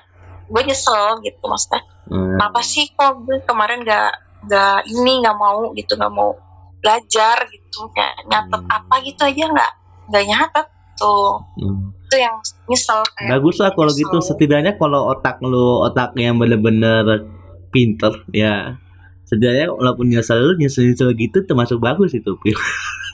[0.44, 2.34] gue nyesel gitu maksudnya Hmm.
[2.34, 4.08] kenapa sih kok gue kemarin gak
[4.44, 6.32] gak ini nggak mau gitu nggak mau
[6.78, 8.72] belajar gitu kayak nyatet Hmm.
[8.72, 9.72] apa gitu aja nggak
[10.08, 10.66] nggak nyatet
[10.96, 11.92] tuh Hmm.
[12.00, 14.00] itu yang nyesel kayak Bagus lah kalau nyesel.
[14.00, 14.16] gitu.
[14.24, 17.28] Setidaknya kalau otak lu otak yang bener-bener
[17.68, 18.80] pinter ya.
[19.22, 22.56] Setidaknya walaupun nyesel lu nyesel-nyesel gitu termasuk bagus itu, Pil.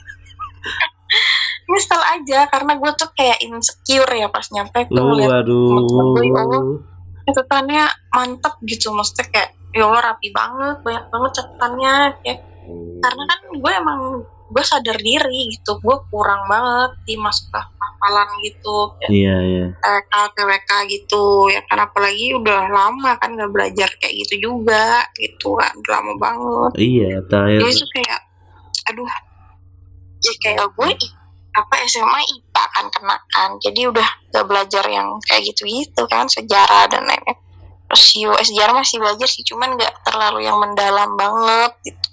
[1.65, 6.77] nyesel aja karena gue tuh kayak insecure ya pas nyampe tuh Allah, aduh.
[7.25, 12.39] catatannya mantep gitu maksudnya kayak ya Allah rapi banget banyak banget catatannya kayak
[13.01, 14.01] karena kan gue emang
[14.45, 19.65] gue sadar diri gitu gue kurang banget di masuk ke hafalan gitu kayak Iya, iya.
[19.81, 25.57] TK, TWK gitu ya kan apalagi udah lama kan nggak belajar kayak gitu juga gitu
[25.57, 27.59] kan lama banget Iya, terakhir.
[27.65, 28.19] jadi kayak
[28.85, 29.09] aduh
[30.21, 30.89] ya kayak gue
[31.55, 33.49] apa SMA IPA kan kena kan.
[33.63, 37.39] Jadi udah gak belajar yang kayak gitu-gitu kan sejarah dan lain-lain.
[37.85, 42.07] Terus yo sejarah masih belajar sih cuman nggak terlalu yang mendalam banget gitu.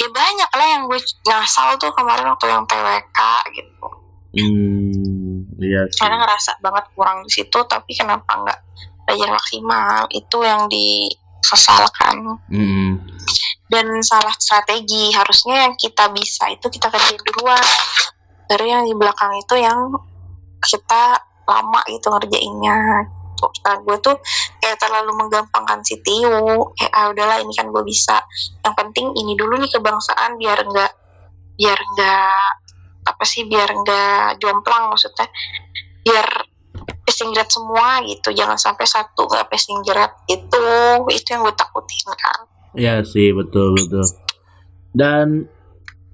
[0.00, 3.20] Ya banyak lah yang gue ngasal tuh kemarin waktu yang TWK
[3.54, 3.86] gitu.
[4.30, 5.98] Hmm, iya sih.
[5.98, 8.60] karena ngerasa banget kurang di situ tapi kenapa nggak
[9.06, 10.06] belajar maksimal?
[10.10, 12.38] Itu yang disesalkan.
[12.50, 12.90] Hmm.
[13.70, 17.62] dan salah strategi harusnya yang kita bisa itu kita kerjain duluan
[18.50, 19.94] baru yang di belakang itu yang
[20.58, 23.06] kita lama gitu ngerjainnya.
[23.40, 24.20] Nah, gue tuh
[24.60, 26.74] kayak terlalu menggampangkan si Tio.
[26.76, 28.20] Kayak ah udahlah ini kan gue bisa.
[28.66, 30.92] Yang penting ini dulu nih kebangsaan biar enggak
[31.56, 32.52] biar enggak
[33.06, 35.30] apa sih biar enggak jomplang maksudnya.
[36.04, 36.26] Biar
[37.06, 40.64] passing grade semua gitu jangan sampai satu nggak passing grade itu
[41.10, 42.40] itu yang gue takutin kan.
[42.76, 44.04] Iya sih, betul betul.
[44.94, 45.48] Dan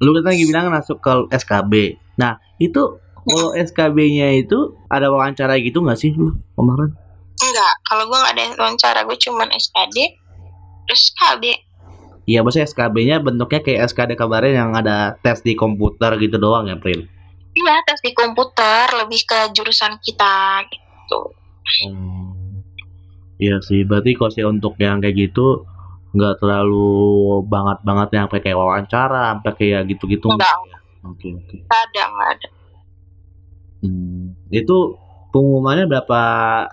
[0.01, 2.01] lu kan lagi bilang masuk ke SKB.
[2.16, 6.94] Nah, itu kalau SKB-nya itu ada wawancara gitu nggak sih lu kemarin?
[7.37, 9.96] Enggak, kalau gue nggak ada wawancara, gue cuman SKD,
[10.88, 11.44] terus KB.
[12.26, 16.81] Iya, maksudnya SKB-nya bentuknya kayak SKD kabarnya yang ada tes di komputer gitu doang ya,
[16.81, 17.07] Pril?
[17.55, 21.20] Iya, tes di komputer, lebih ke jurusan kita gitu.
[21.87, 22.62] Hmm.
[23.37, 25.68] Iya sih, berarti kalau sih untuk yang kayak gitu
[26.16, 30.33] nggak terlalu banget banget yang kayak wawancara, sampai kayak gitu-gitu.
[30.33, 30.57] Enggak.
[30.72, 30.86] ya?
[31.07, 31.57] Oke oke.
[31.66, 32.49] Nggak ada, nggak ada.
[33.85, 34.35] Hmm.
[34.51, 34.99] Itu
[35.31, 36.21] pengumumannya berapa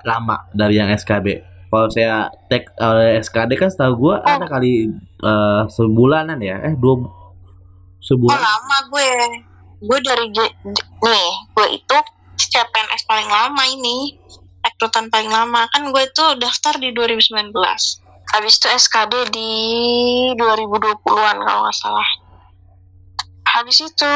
[0.02, 1.52] lama dari yang SKB?
[1.74, 7.24] Kalau saya tek eh, SKD kan setahu gua ada kali eh, sebulanan ya, eh dua
[8.04, 8.36] Oh, sebulan.
[8.36, 9.12] lama gue.
[9.80, 11.98] Gue dari, nih, gue itu
[12.36, 14.20] CPNS paling lama ini.
[14.60, 15.72] Rekrutan paling lama.
[15.72, 17.56] Kan gue tuh daftar di 2019.
[18.36, 19.52] Habis itu SKD di
[20.36, 22.10] 2020-an kalau nggak salah.
[23.54, 24.14] Habis itu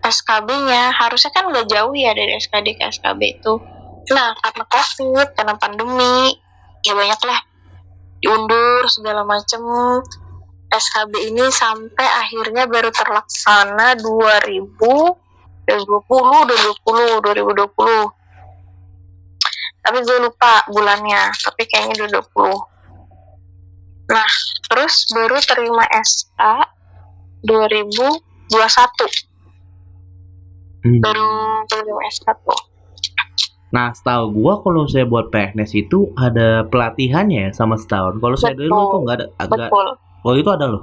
[0.00, 3.60] SKB-nya harusnya kan nggak jauh ya dari SKD ke SKB itu.
[4.16, 6.32] Nah, karena COVID, karena pandemi,
[6.80, 7.40] ya banyak lah
[8.24, 9.60] diundur segala macem.
[10.70, 15.18] SKB ini sampai akhirnya baru terlaksana 2000 2020
[16.86, 18.14] 2020 2020
[19.80, 24.30] tapi gue lupa bulannya tapi kayaknya 2020 nah
[24.70, 25.82] terus baru terima
[28.50, 29.30] SK 2021
[30.80, 30.96] Hmm.
[31.04, 31.28] baru
[31.68, 32.60] terima SK tuh
[33.70, 38.18] Nah, setahu gua kalau saya buat PNS itu ada pelatihannya ya sama setahun.
[38.18, 39.70] Kalau saya dulu tuh nggak ada, agak.
[39.70, 39.86] betul
[40.26, 40.82] Oh itu ada loh.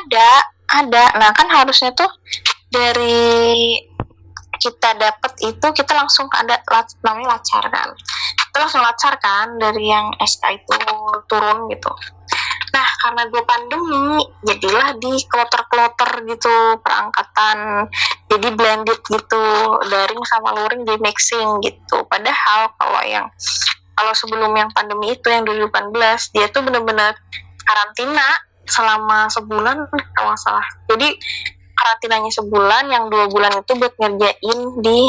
[0.00, 0.28] ada
[0.72, 2.08] ada nah kan harusnya tuh
[2.72, 3.76] dari
[4.56, 6.56] kita dapat itu kita langsung ada
[7.04, 7.92] namanya lacar kan
[8.48, 10.72] kita langsung lacar kan dari yang SK itu
[11.28, 11.92] turun gitu
[12.72, 17.84] nah karena gue pandemi jadilah di kloter-kloter gitu perangkatan
[18.32, 19.44] jadi blended gitu
[19.92, 22.00] daring sama luring di mixing gitu.
[22.08, 23.28] Padahal kalau yang
[23.92, 25.92] kalau sebelum yang pandemi itu yang 2018
[26.32, 27.12] dia tuh bener-bener
[27.60, 28.24] karantina
[28.64, 29.84] selama sebulan
[30.16, 30.64] kalau salah.
[30.88, 31.12] Jadi
[31.76, 35.00] karantinanya sebulan yang dua bulan itu buat ngerjain di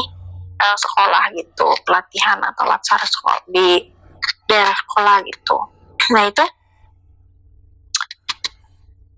[0.59, 3.87] eh, sekolah gitu pelatihan atau latsar sekolah di
[4.51, 5.57] daerah sekolah gitu.
[6.11, 6.43] Nah itu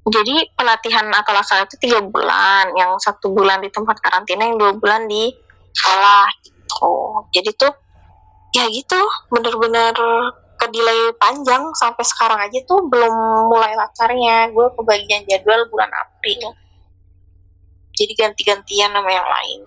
[0.08, 4.78] jadi pelatihan atau latsar itu tiga bulan yang satu bulan di tempat karantina yang dua
[4.78, 5.34] bulan di
[5.74, 7.72] sekolah gitu Oh, jadi tuh
[8.52, 8.98] ya gitu,
[9.30, 9.94] bener-bener
[10.58, 13.14] kedelay panjang sampai sekarang aja tuh belum
[13.48, 14.50] mulai latsarnya.
[14.50, 16.58] Gue kebagian jadwal bulan April.
[17.96, 19.60] Jadi ganti-gantian sama yang lain.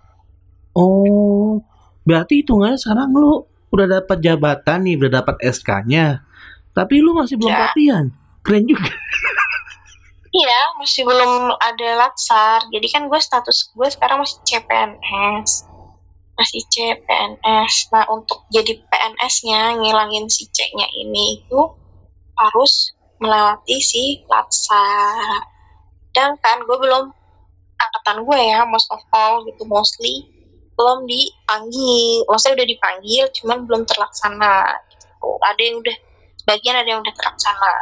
[0.75, 1.63] Oh,
[2.03, 6.27] berarti hitungannya sekarang lu udah dapat jabatan nih, udah dapat SK-nya.
[6.75, 7.61] Tapi lu masih belum Ya.
[7.71, 8.11] latihan.
[8.43, 8.91] Keren juga.
[10.39, 12.63] Iya, masih belum ada latsar.
[12.71, 15.67] Jadi kan gue status gue sekarang masih CPNS.
[16.39, 17.91] Masih CPNS.
[17.91, 21.61] Nah, untuk jadi PNS-nya, ngilangin si C-nya ini itu
[22.39, 25.43] harus melewati si latsar.
[26.15, 27.11] Dan kan gue belum,
[27.83, 30.23] angkatan gue ya, most of all gitu, mostly,
[30.79, 32.23] belum dipanggil.
[32.31, 34.71] Maksudnya udah dipanggil, cuman belum terlaksana.
[34.87, 35.11] Gitu.
[35.43, 35.97] Ada yang udah,
[36.47, 37.75] sebagian ada yang udah terlaksana.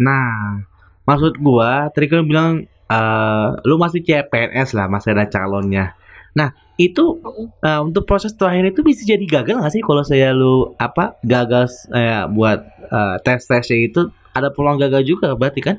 [0.00, 0.64] Nah,
[1.08, 5.96] maksud gua, tadi kan bilang eh, lu masih CPNS lah, masih ada calonnya.
[6.36, 7.18] Nah, itu
[7.64, 11.72] eh, untuk proses terakhir itu bisa jadi gagal nggak sih kalau saya lu apa gagal
[11.96, 12.60] eh, buat
[12.92, 15.76] eh, tes tesnya itu ada peluang gagal juga berarti kan?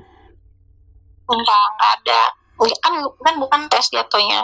[1.30, 2.21] Enggak, enggak ada.
[2.84, 4.43] Kan, kan bukan tes jatuhnya.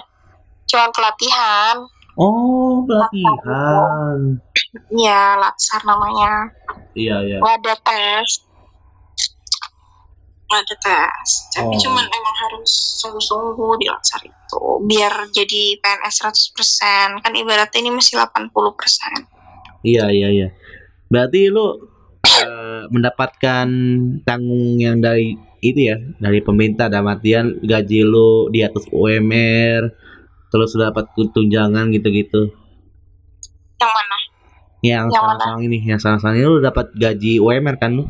[0.70, 1.84] Cuma pelatihan.
[2.16, 4.40] Oh, pelatihan.
[4.88, 6.48] Iya, latsar namanya.
[6.96, 7.38] Iya, iya.
[7.44, 8.45] Nggak ada tes.
[10.46, 11.30] Ada tes.
[11.58, 11.82] Tapi Oh.
[11.82, 14.62] cuman emang harus sungguh-sungguh di latsar itu.
[14.86, 17.18] Biar jadi PNS 100%.
[17.26, 19.26] Kan ibaratnya ini masih 80%.
[19.82, 20.48] Iya, iya, iya.
[21.10, 21.94] Berarti lu
[22.26, 23.68] eh, mendapatkan
[24.26, 29.82] tanggung yang dari itu ya, dari pemerintah dalam artian gaji lu di atas UMR,
[30.50, 32.54] terus dapat tunjangan gitu-gitu.
[33.82, 34.18] Yang mana?
[34.82, 38.06] Yang Yang sekarang ini, yang sekarang ini lu dapat gaji UMR kan lu?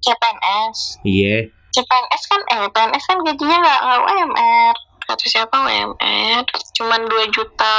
[0.00, 0.78] CPNS.
[1.04, 1.48] Iya.
[1.70, 4.74] CPNS kan, eh PNS kan gajinya nggak nggak UMR.
[5.06, 6.42] Kata siapa UMR?
[6.78, 7.74] Cuman 2 juta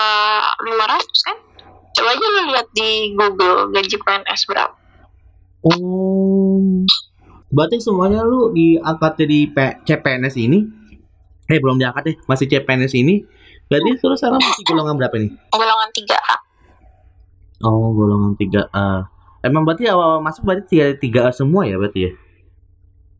[0.59, 1.37] 500 kan?
[1.91, 4.75] Coba aja lu lihat di Google gaji PNS berapa.
[5.61, 6.87] Oh.
[7.51, 10.63] Berarti semuanya lu diangkat jadi P- CPNS ini?
[11.51, 13.27] Eh belum diangkat deh, masih CPNS ini.
[13.67, 15.31] Berarti terus sekarang masih golongan berapa nih?
[15.51, 16.35] Golongan 3A.
[17.67, 18.89] Oh, golongan 3A.
[19.41, 22.11] Emang berarti awal masuk berarti 3 3A semua ya berarti ya?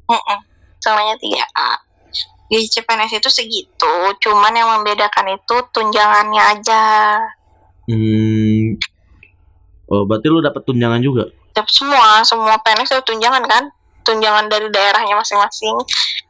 [0.10, 0.40] Mm-mm.
[0.82, 1.70] Semuanya 3A.
[2.52, 6.84] Gaji CPNS itu segitu, cuman yang membedakan itu tunjangannya aja.
[7.88, 8.76] Hmm.
[9.88, 11.32] Oh, berarti lu dapat tunjangan juga?
[11.56, 13.64] Dapat semua, semua PNS dapat tunjangan kan?
[14.04, 15.80] Tunjangan dari daerahnya masing-masing.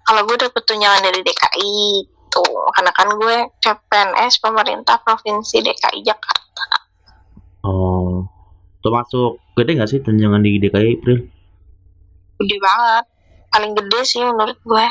[0.05, 2.63] Kalau gue dapet tunjangan dari DKI, tuh.
[2.73, 6.65] Karena kan gue CPNS pemerintah Provinsi DKI Jakarta.
[7.67, 7.90] Oh.
[8.81, 11.19] Termasuk gede nggak sih tunjangan di DKI, April?
[12.41, 13.05] Gede banget.
[13.53, 14.85] Paling gede sih menurut gue.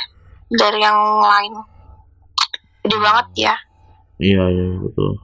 [0.54, 1.52] Dari yang lain.
[2.86, 3.54] Gede banget ya.
[4.22, 5.18] Iya, iya, betul.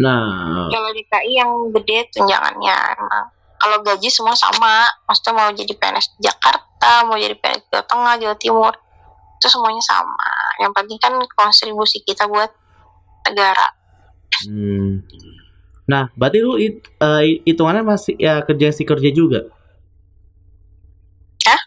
[0.00, 3.26] Nah, Kalau DKI yang gede tunjangannya emang.
[3.56, 4.84] Kalau gaji semua sama.
[5.08, 8.74] Maksudnya mau jadi PNS di Jakarta, mau jadi PNS Jawa Tengah, Jawa Timur.
[9.40, 10.28] Itu semuanya sama.
[10.60, 12.50] Yang penting kan kontribusi kita buat
[13.30, 13.68] negara.
[14.48, 15.06] hmm.
[15.82, 19.50] Nah, berarti lu it, eh, hitungannya masih ya kerja si kerja juga?
[21.46, 21.60] Hah?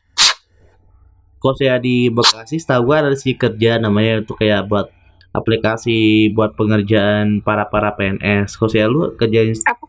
[1.44, 4.88] Kalau saya di Bekasi, setahu gua ada si kerja namanya itu kayak buat
[5.36, 8.56] aplikasi buat pengerjaan para para PNS.
[8.56, 9.86] Kalau saya lu kerjain Apa?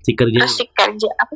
[0.00, 0.40] si kerja.
[0.48, 1.34] Si kerja apa?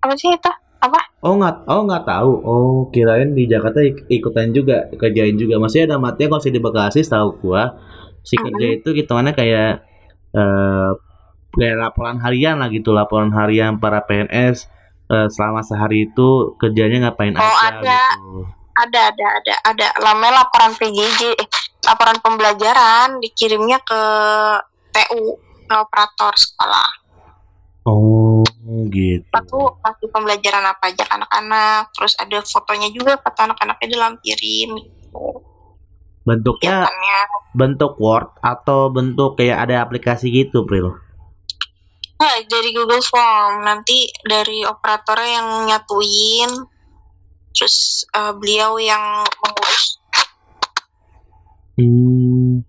[0.00, 0.52] Apa sih itu?
[0.80, 1.00] Apa?
[1.20, 2.32] Oh nggak, oh nggak tahu.
[2.44, 5.60] Oh kirain di Jakarta ik- ikutan juga, kerjain juga.
[5.60, 7.76] Maksudnya ada matinya kalau saya di Bekasi, setahu gua
[8.24, 9.84] si kerja itu hitungannya kayak
[10.34, 10.90] eh
[11.54, 14.66] kayak laporan harian lah gitu, laporan harian para PNS
[15.10, 18.00] eh, selama sehari itu kerjanya ngapain Oh, aja ada.
[18.14, 18.48] gitu.
[18.74, 19.86] Ada, ada, ada, ada.
[20.02, 21.48] Namanya laporan PJJ, eh,
[21.86, 24.02] laporan pembelajaran dikirimnya ke
[24.90, 26.90] TU, ke operator sekolah.
[27.84, 28.42] Oh
[28.88, 29.28] gitu.
[29.28, 35.44] Satu kasih pembelajaran apa aja anak-anak, terus ada fotonya juga kata anak-anaknya dilampirin gitu.
[36.24, 36.88] Bentuknya
[37.52, 40.96] bentuk Word atau bentuk kayak ada aplikasi gitu, Pril.
[42.14, 46.50] Nah, dari Google Form nanti dari operatornya yang nyatuin,
[47.50, 49.84] terus eh, beliau yang mengurus.
[51.74, 52.62] Hmm.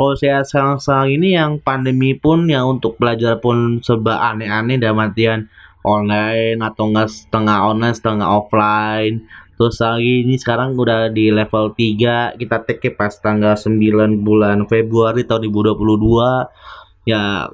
[0.00, 5.46] Kalau saya sekarang-sekarang ini yang pandemi pun yang untuk belajar pun serba aneh-aneh dalam artian
[5.84, 9.28] online atau enggak setengah online setengah offline.
[9.60, 15.28] Terus lagi ini sekarang udah di level 3 kita take pas tanggal 9 bulan Februari
[15.28, 17.44] tahun 2022 ya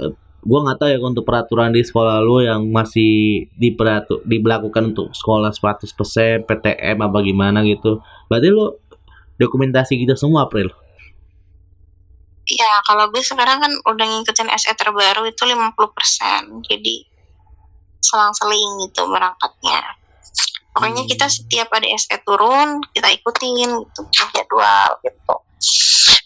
[0.46, 5.50] gua nggak tahu ya untuk peraturan di sekolah lu yang masih diperatu diberlakukan untuk sekolah
[5.50, 7.98] 100% PTM apa gimana gitu.
[8.30, 8.70] Berarti lu
[9.36, 10.70] dokumentasi gitu semua April.
[12.46, 16.94] ya kalau gue sekarang kan udah ngikutin SE terbaru itu 50% jadi
[17.98, 19.82] selang-seling gitu berangkatnya
[20.70, 21.10] pokoknya Hmm.
[21.10, 25.34] kita setiap ada SE turun kita ikutin gitu jadwal gitu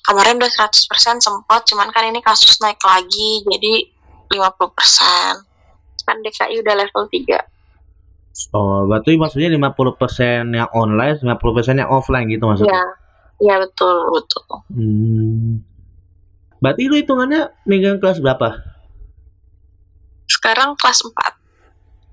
[0.05, 3.89] kemarin udah 100% sempat cuman kan ini kasus naik lagi jadi
[4.31, 5.43] 50%
[6.01, 7.39] kan DKI udah level 3
[8.55, 12.73] Oh, berarti maksudnya 50% yang online, 50% yang offline gitu maksudnya.
[12.73, 12.85] ya
[13.43, 15.61] ya betul betul Hmm.
[16.61, 18.61] Berarti lu hitungannya megang kelas berapa?
[20.27, 21.37] sekarang kelas 4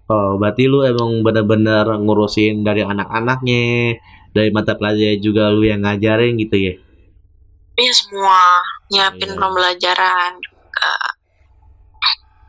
[0.08, 4.00] Oh, berarti lu emang bener-bener ngurusin dari anak-anaknya,
[4.32, 6.74] dari mata pelajaran juga lu yang ngajarin gitu ya?
[7.76, 9.38] Iya semua nyiapin Iya.
[9.38, 10.32] pembelajaran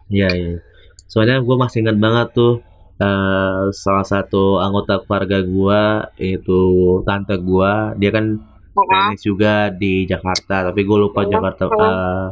[0.09, 0.57] Iya, iya.
[1.09, 2.61] Soalnya gue masih ingat banget tuh
[3.01, 5.83] eh, salah satu anggota keluarga gua
[6.19, 6.61] itu
[7.07, 8.37] tante gua, dia kan
[8.75, 12.27] PNS juga di Jakarta, tapi gue lupa Jakarta eh,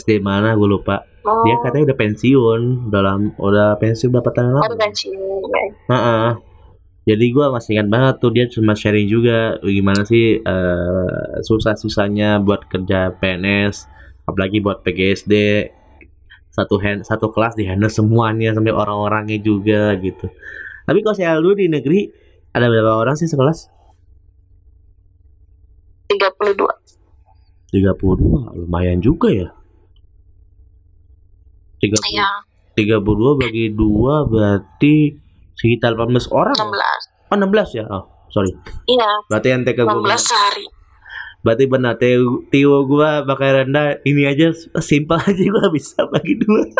[0.00, 1.06] SD mana gue lupa.
[1.20, 4.76] Oh, Dia katanya udah pensiun dalam udah pensiun berapa tahun oh, lalu?
[4.80, 5.64] pensiun, ya.
[5.92, 6.28] Heeh.
[7.00, 12.68] Jadi gua masih ingat banget tuh dia cuma sharing juga gimana sih eh, susah-susahnya buat
[12.68, 13.88] kerja PNS,
[14.28, 15.34] apalagi buat PGSD
[16.60, 20.28] satu hand satu kelas di handle semuanya sampai orang-orangnya juga gitu.
[20.84, 22.12] Tapi kalau saya dulu di negeri
[22.52, 23.72] ada berapa orang sih sekelas?
[26.12, 26.58] 32
[27.70, 29.48] 32 lumayan juga ya.
[31.80, 32.28] 30, Iya
[32.76, 35.16] 32 bagi 2 berarti
[35.56, 36.54] sekitar 18 orang.
[36.56, 36.66] ya?
[36.66, 37.84] 16 Oh 16 ya.
[37.86, 38.50] Oh, sorry.
[38.90, 40.66] Iya Berarti yang TK gua 16 sehari
[41.40, 44.52] Berarti benar Tio, Tio gua pakai rendah ini aja
[44.84, 46.64] simpel aja gua bisa bagi dua.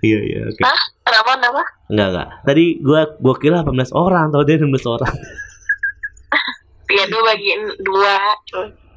[0.00, 0.64] Iya iya oke.
[0.64, 0.80] Hah?
[1.04, 1.62] Kenapa kenapa?
[1.92, 2.28] Enggak enggak.
[2.48, 5.14] Tadi gua gua kira 18 orang, tahu dia 16 orang.
[6.92, 8.14] Iya dua bagiin dua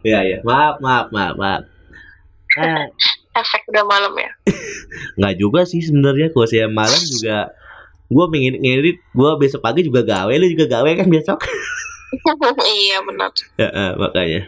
[0.04, 0.38] Iya iya.
[0.44, 1.64] Maaf maaf maaf maaf.
[2.60, 2.84] Eh,
[3.40, 4.32] Efek udah malam ya
[5.16, 7.52] enggak juga sih sebenarnya kalau saya malam juga
[8.06, 11.42] gua pengen ngedit, gua besok pagi juga gawe, lu juga gawe kan besok.
[12.88, 14.42] Iya benar Ya, eh, makanya.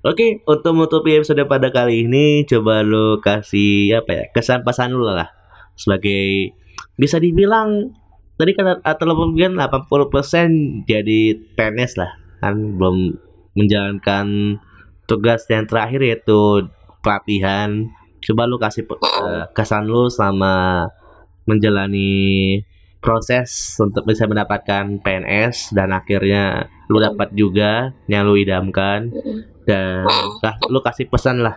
[0.00, 5.04] Oke, untuk menutupi episode pada kali ini, coba lu kasih apa ya kesan pesan lu
[5.04, 5.28] lah
[5.76, 6.56] sebagai
[6.96, 7.92] bisa dibilang
[8.40, 13.12] tadi kan atau lebih 80% jadi PNS lah kan belum
[13.52, 14.56] menjalankan
[15.04, 16.64] tugas yang terakhir yaitu
[17.04, 17.92] pelatihan.
[18.24, 20.88] Coba lu kasih eh, kesan lu selama
[21.44, 22.60] menjalani
[23.00, 29.08] proses untuk bisa mendapatkan PNS dan akhirnya lu dapat juga yang lu idamkan.
[29.64, 30.04] Dan
[30.40, 31.56] kah- lu kasih pesan lah.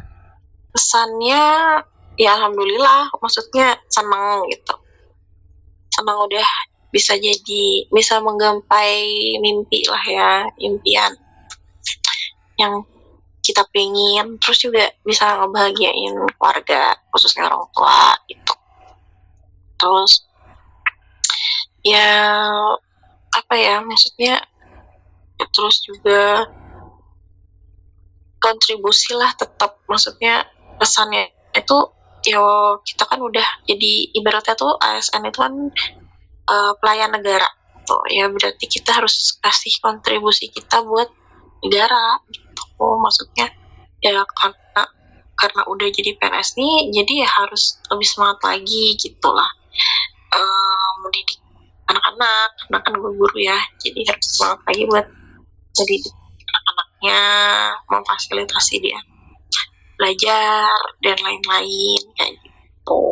[0.74, 1.44] Pesannya
[2.18, 4.74] ya Alhamdulillah Maksudnya senang gitu.
[5.94, 6.50] Senang udah
[6.90, 9.06] bisa jadi Bisa menggapai
[9.38, 11.14] mimpi lah ya Impian
[12.58, 12.90] Yang
[13.46, 18.54] kita pengen Terus juga bisa ngebahagiain keluarga Khususnya orang tua gitu.
[19.78, 20.26] Terus
[21.84, 22.10] Ya
[23.34, 24.40] Apa ya maksudnya
[25.54, 26.48] Terus juga
[28.40, 29.80] kontribusi lah tetap.
[29.90, 30.48] Maksudnya
[30.80, 31.78] pesannya itu
[32.24, 32.40] ya
[32.88, 35.54] kita kan udah jadi ibaratnya tuh ASN itu kan
[36.48, 37.48] eh, pelayan negara.
[37.84, 41.10] Tuh ya berarti kita harus kasih kontribusi kita buat
[41.64, 42.64] negara gitu.
[42.80, 43.52] Maksudnya
[44.04, 44.84] ya karena
[45.34, 49.50] karena udah jadi PNS nih jadi ya harus lebih semangat lagi gitulah.
[50.34, 51.43] Eh, mendidik
[51.90, 55.06] anak-anak karena kan gue guru ya jadi harus semangat lagi buat
[55.74, 56.04] mendidik
[56.44, 57.22] anak-anaknya
[57.90, 59.00] memfasilitasi dia
[59.98, 60.68] belajar
[61.00, 63.04] dan lain-lain kayak gitu.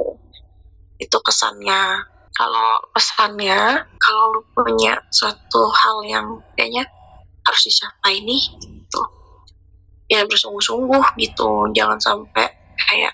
[1.00, 2.04] Itu kesannya.
[2.32, 6.88] Kalau pesannya kalau lu punya suatu hal yang kayaknya
[7.46, 9.02] harus dicapai nih gitu.
[10.10, 12.50] Ya bersungguh-sungguh gitu jangan sampai
[12.88, 13.14] kayak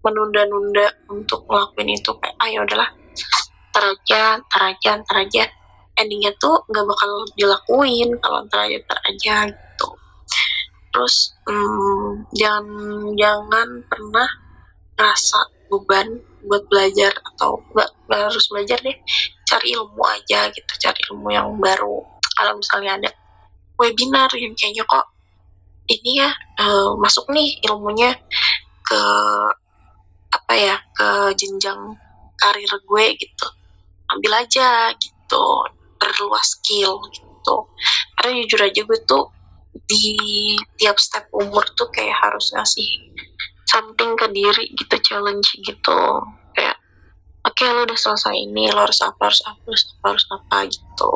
[0.00, 2.88] menunda-nunda untuk ngelakuin itu kayak ah ya udahlah
[3.78, 5.16] ntar aja ntar
[5.98, 9.88] endingnya tuh nggak bakal dilakuin kalau ntar aja ntar aja gitu.
[10.94, 11.16] Terus
[11.46, 14.28] hmm, jangan jangan pernah
[14.98, 18.96] rasa beban buat belajar atau nggak harus belajar deh.
[19.44, 21.98] Cari ilmu aja gitu cari ilmu yang baru.
[22.38, 23.10] Kalau misalnya ada
[23.78, 25.06] webinar yang kayaknya kok
[25.88, 26.30] ini ya
[26.62, 28.14] eh, masuk nih ilmunya
[28.84, 29.02] ke
[30.28, 31.96] apa ya ke jenjang
[32.38, 33.48] karir gue gitu
[34.14, 35.44] ambil aja gitu.
[35.98, 37.54] Perluas skill gitu.
[38.18, 39.24] Karena jujur aja gue tuh
[39.88, 40.16] di
[40.80, 42.88] tiap step umur tuh kayak harus ngasih
[43.68, 46.00] something ke diri gitu challenge gitu.
[46.56, 46.76] Kayak
[47.44, 51.10] oke lo udah selesai ini lo harus apa harus apa harus apa harus apa gitu.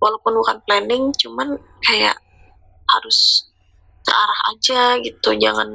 [0.00, 2.20] Walaupun bukan planning cuman kayak
[2.92, 3.48] harus
[4.04, 5.32] terarah aja gitu.
[5.40, 5.68] Jangan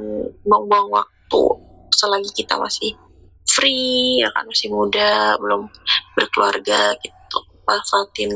[0.46, 1.42] buang-buang waktu
[1.98, 2.94] selagi kita masih
[3.50, 5.66] free ya kan masih muda belum
[6.14, 8.30] berkeluarga gitu manfaatin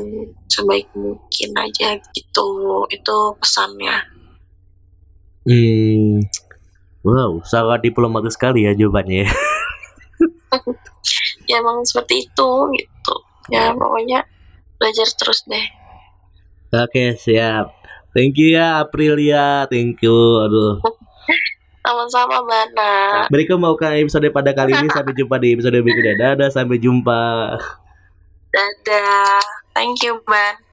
[0.47, 2.47] sebaik mungkin aja gitu
[2.91, 4.15] itu pesannya
[5.45, 6.25] Hmm.
[7.05, 9.29] Wow, sangat diplomatis sekali ya jawabannya.
[11.49, 13.15] ya emang seperti itu gitu
[13.53, 14.25] ya pokoknya
[14.81, 15.67] belajar terus deh
[16.75, 17.71] Oke, siap.
[18.11, 20.43] Thank you ya Aprilia, thank you.
[20.43, 20.83] Aduh.
[21.85, 22.93] sama-sama Bana
[23.29, 26.15] Berikut mau ke episode pada kali ini sampai jumpa di episode berikutnya.
[26.17, 27.23] Dadah, sampai jumpa.
[28.55, 29.39] dadah
[29.75, 30.64] thank you Ban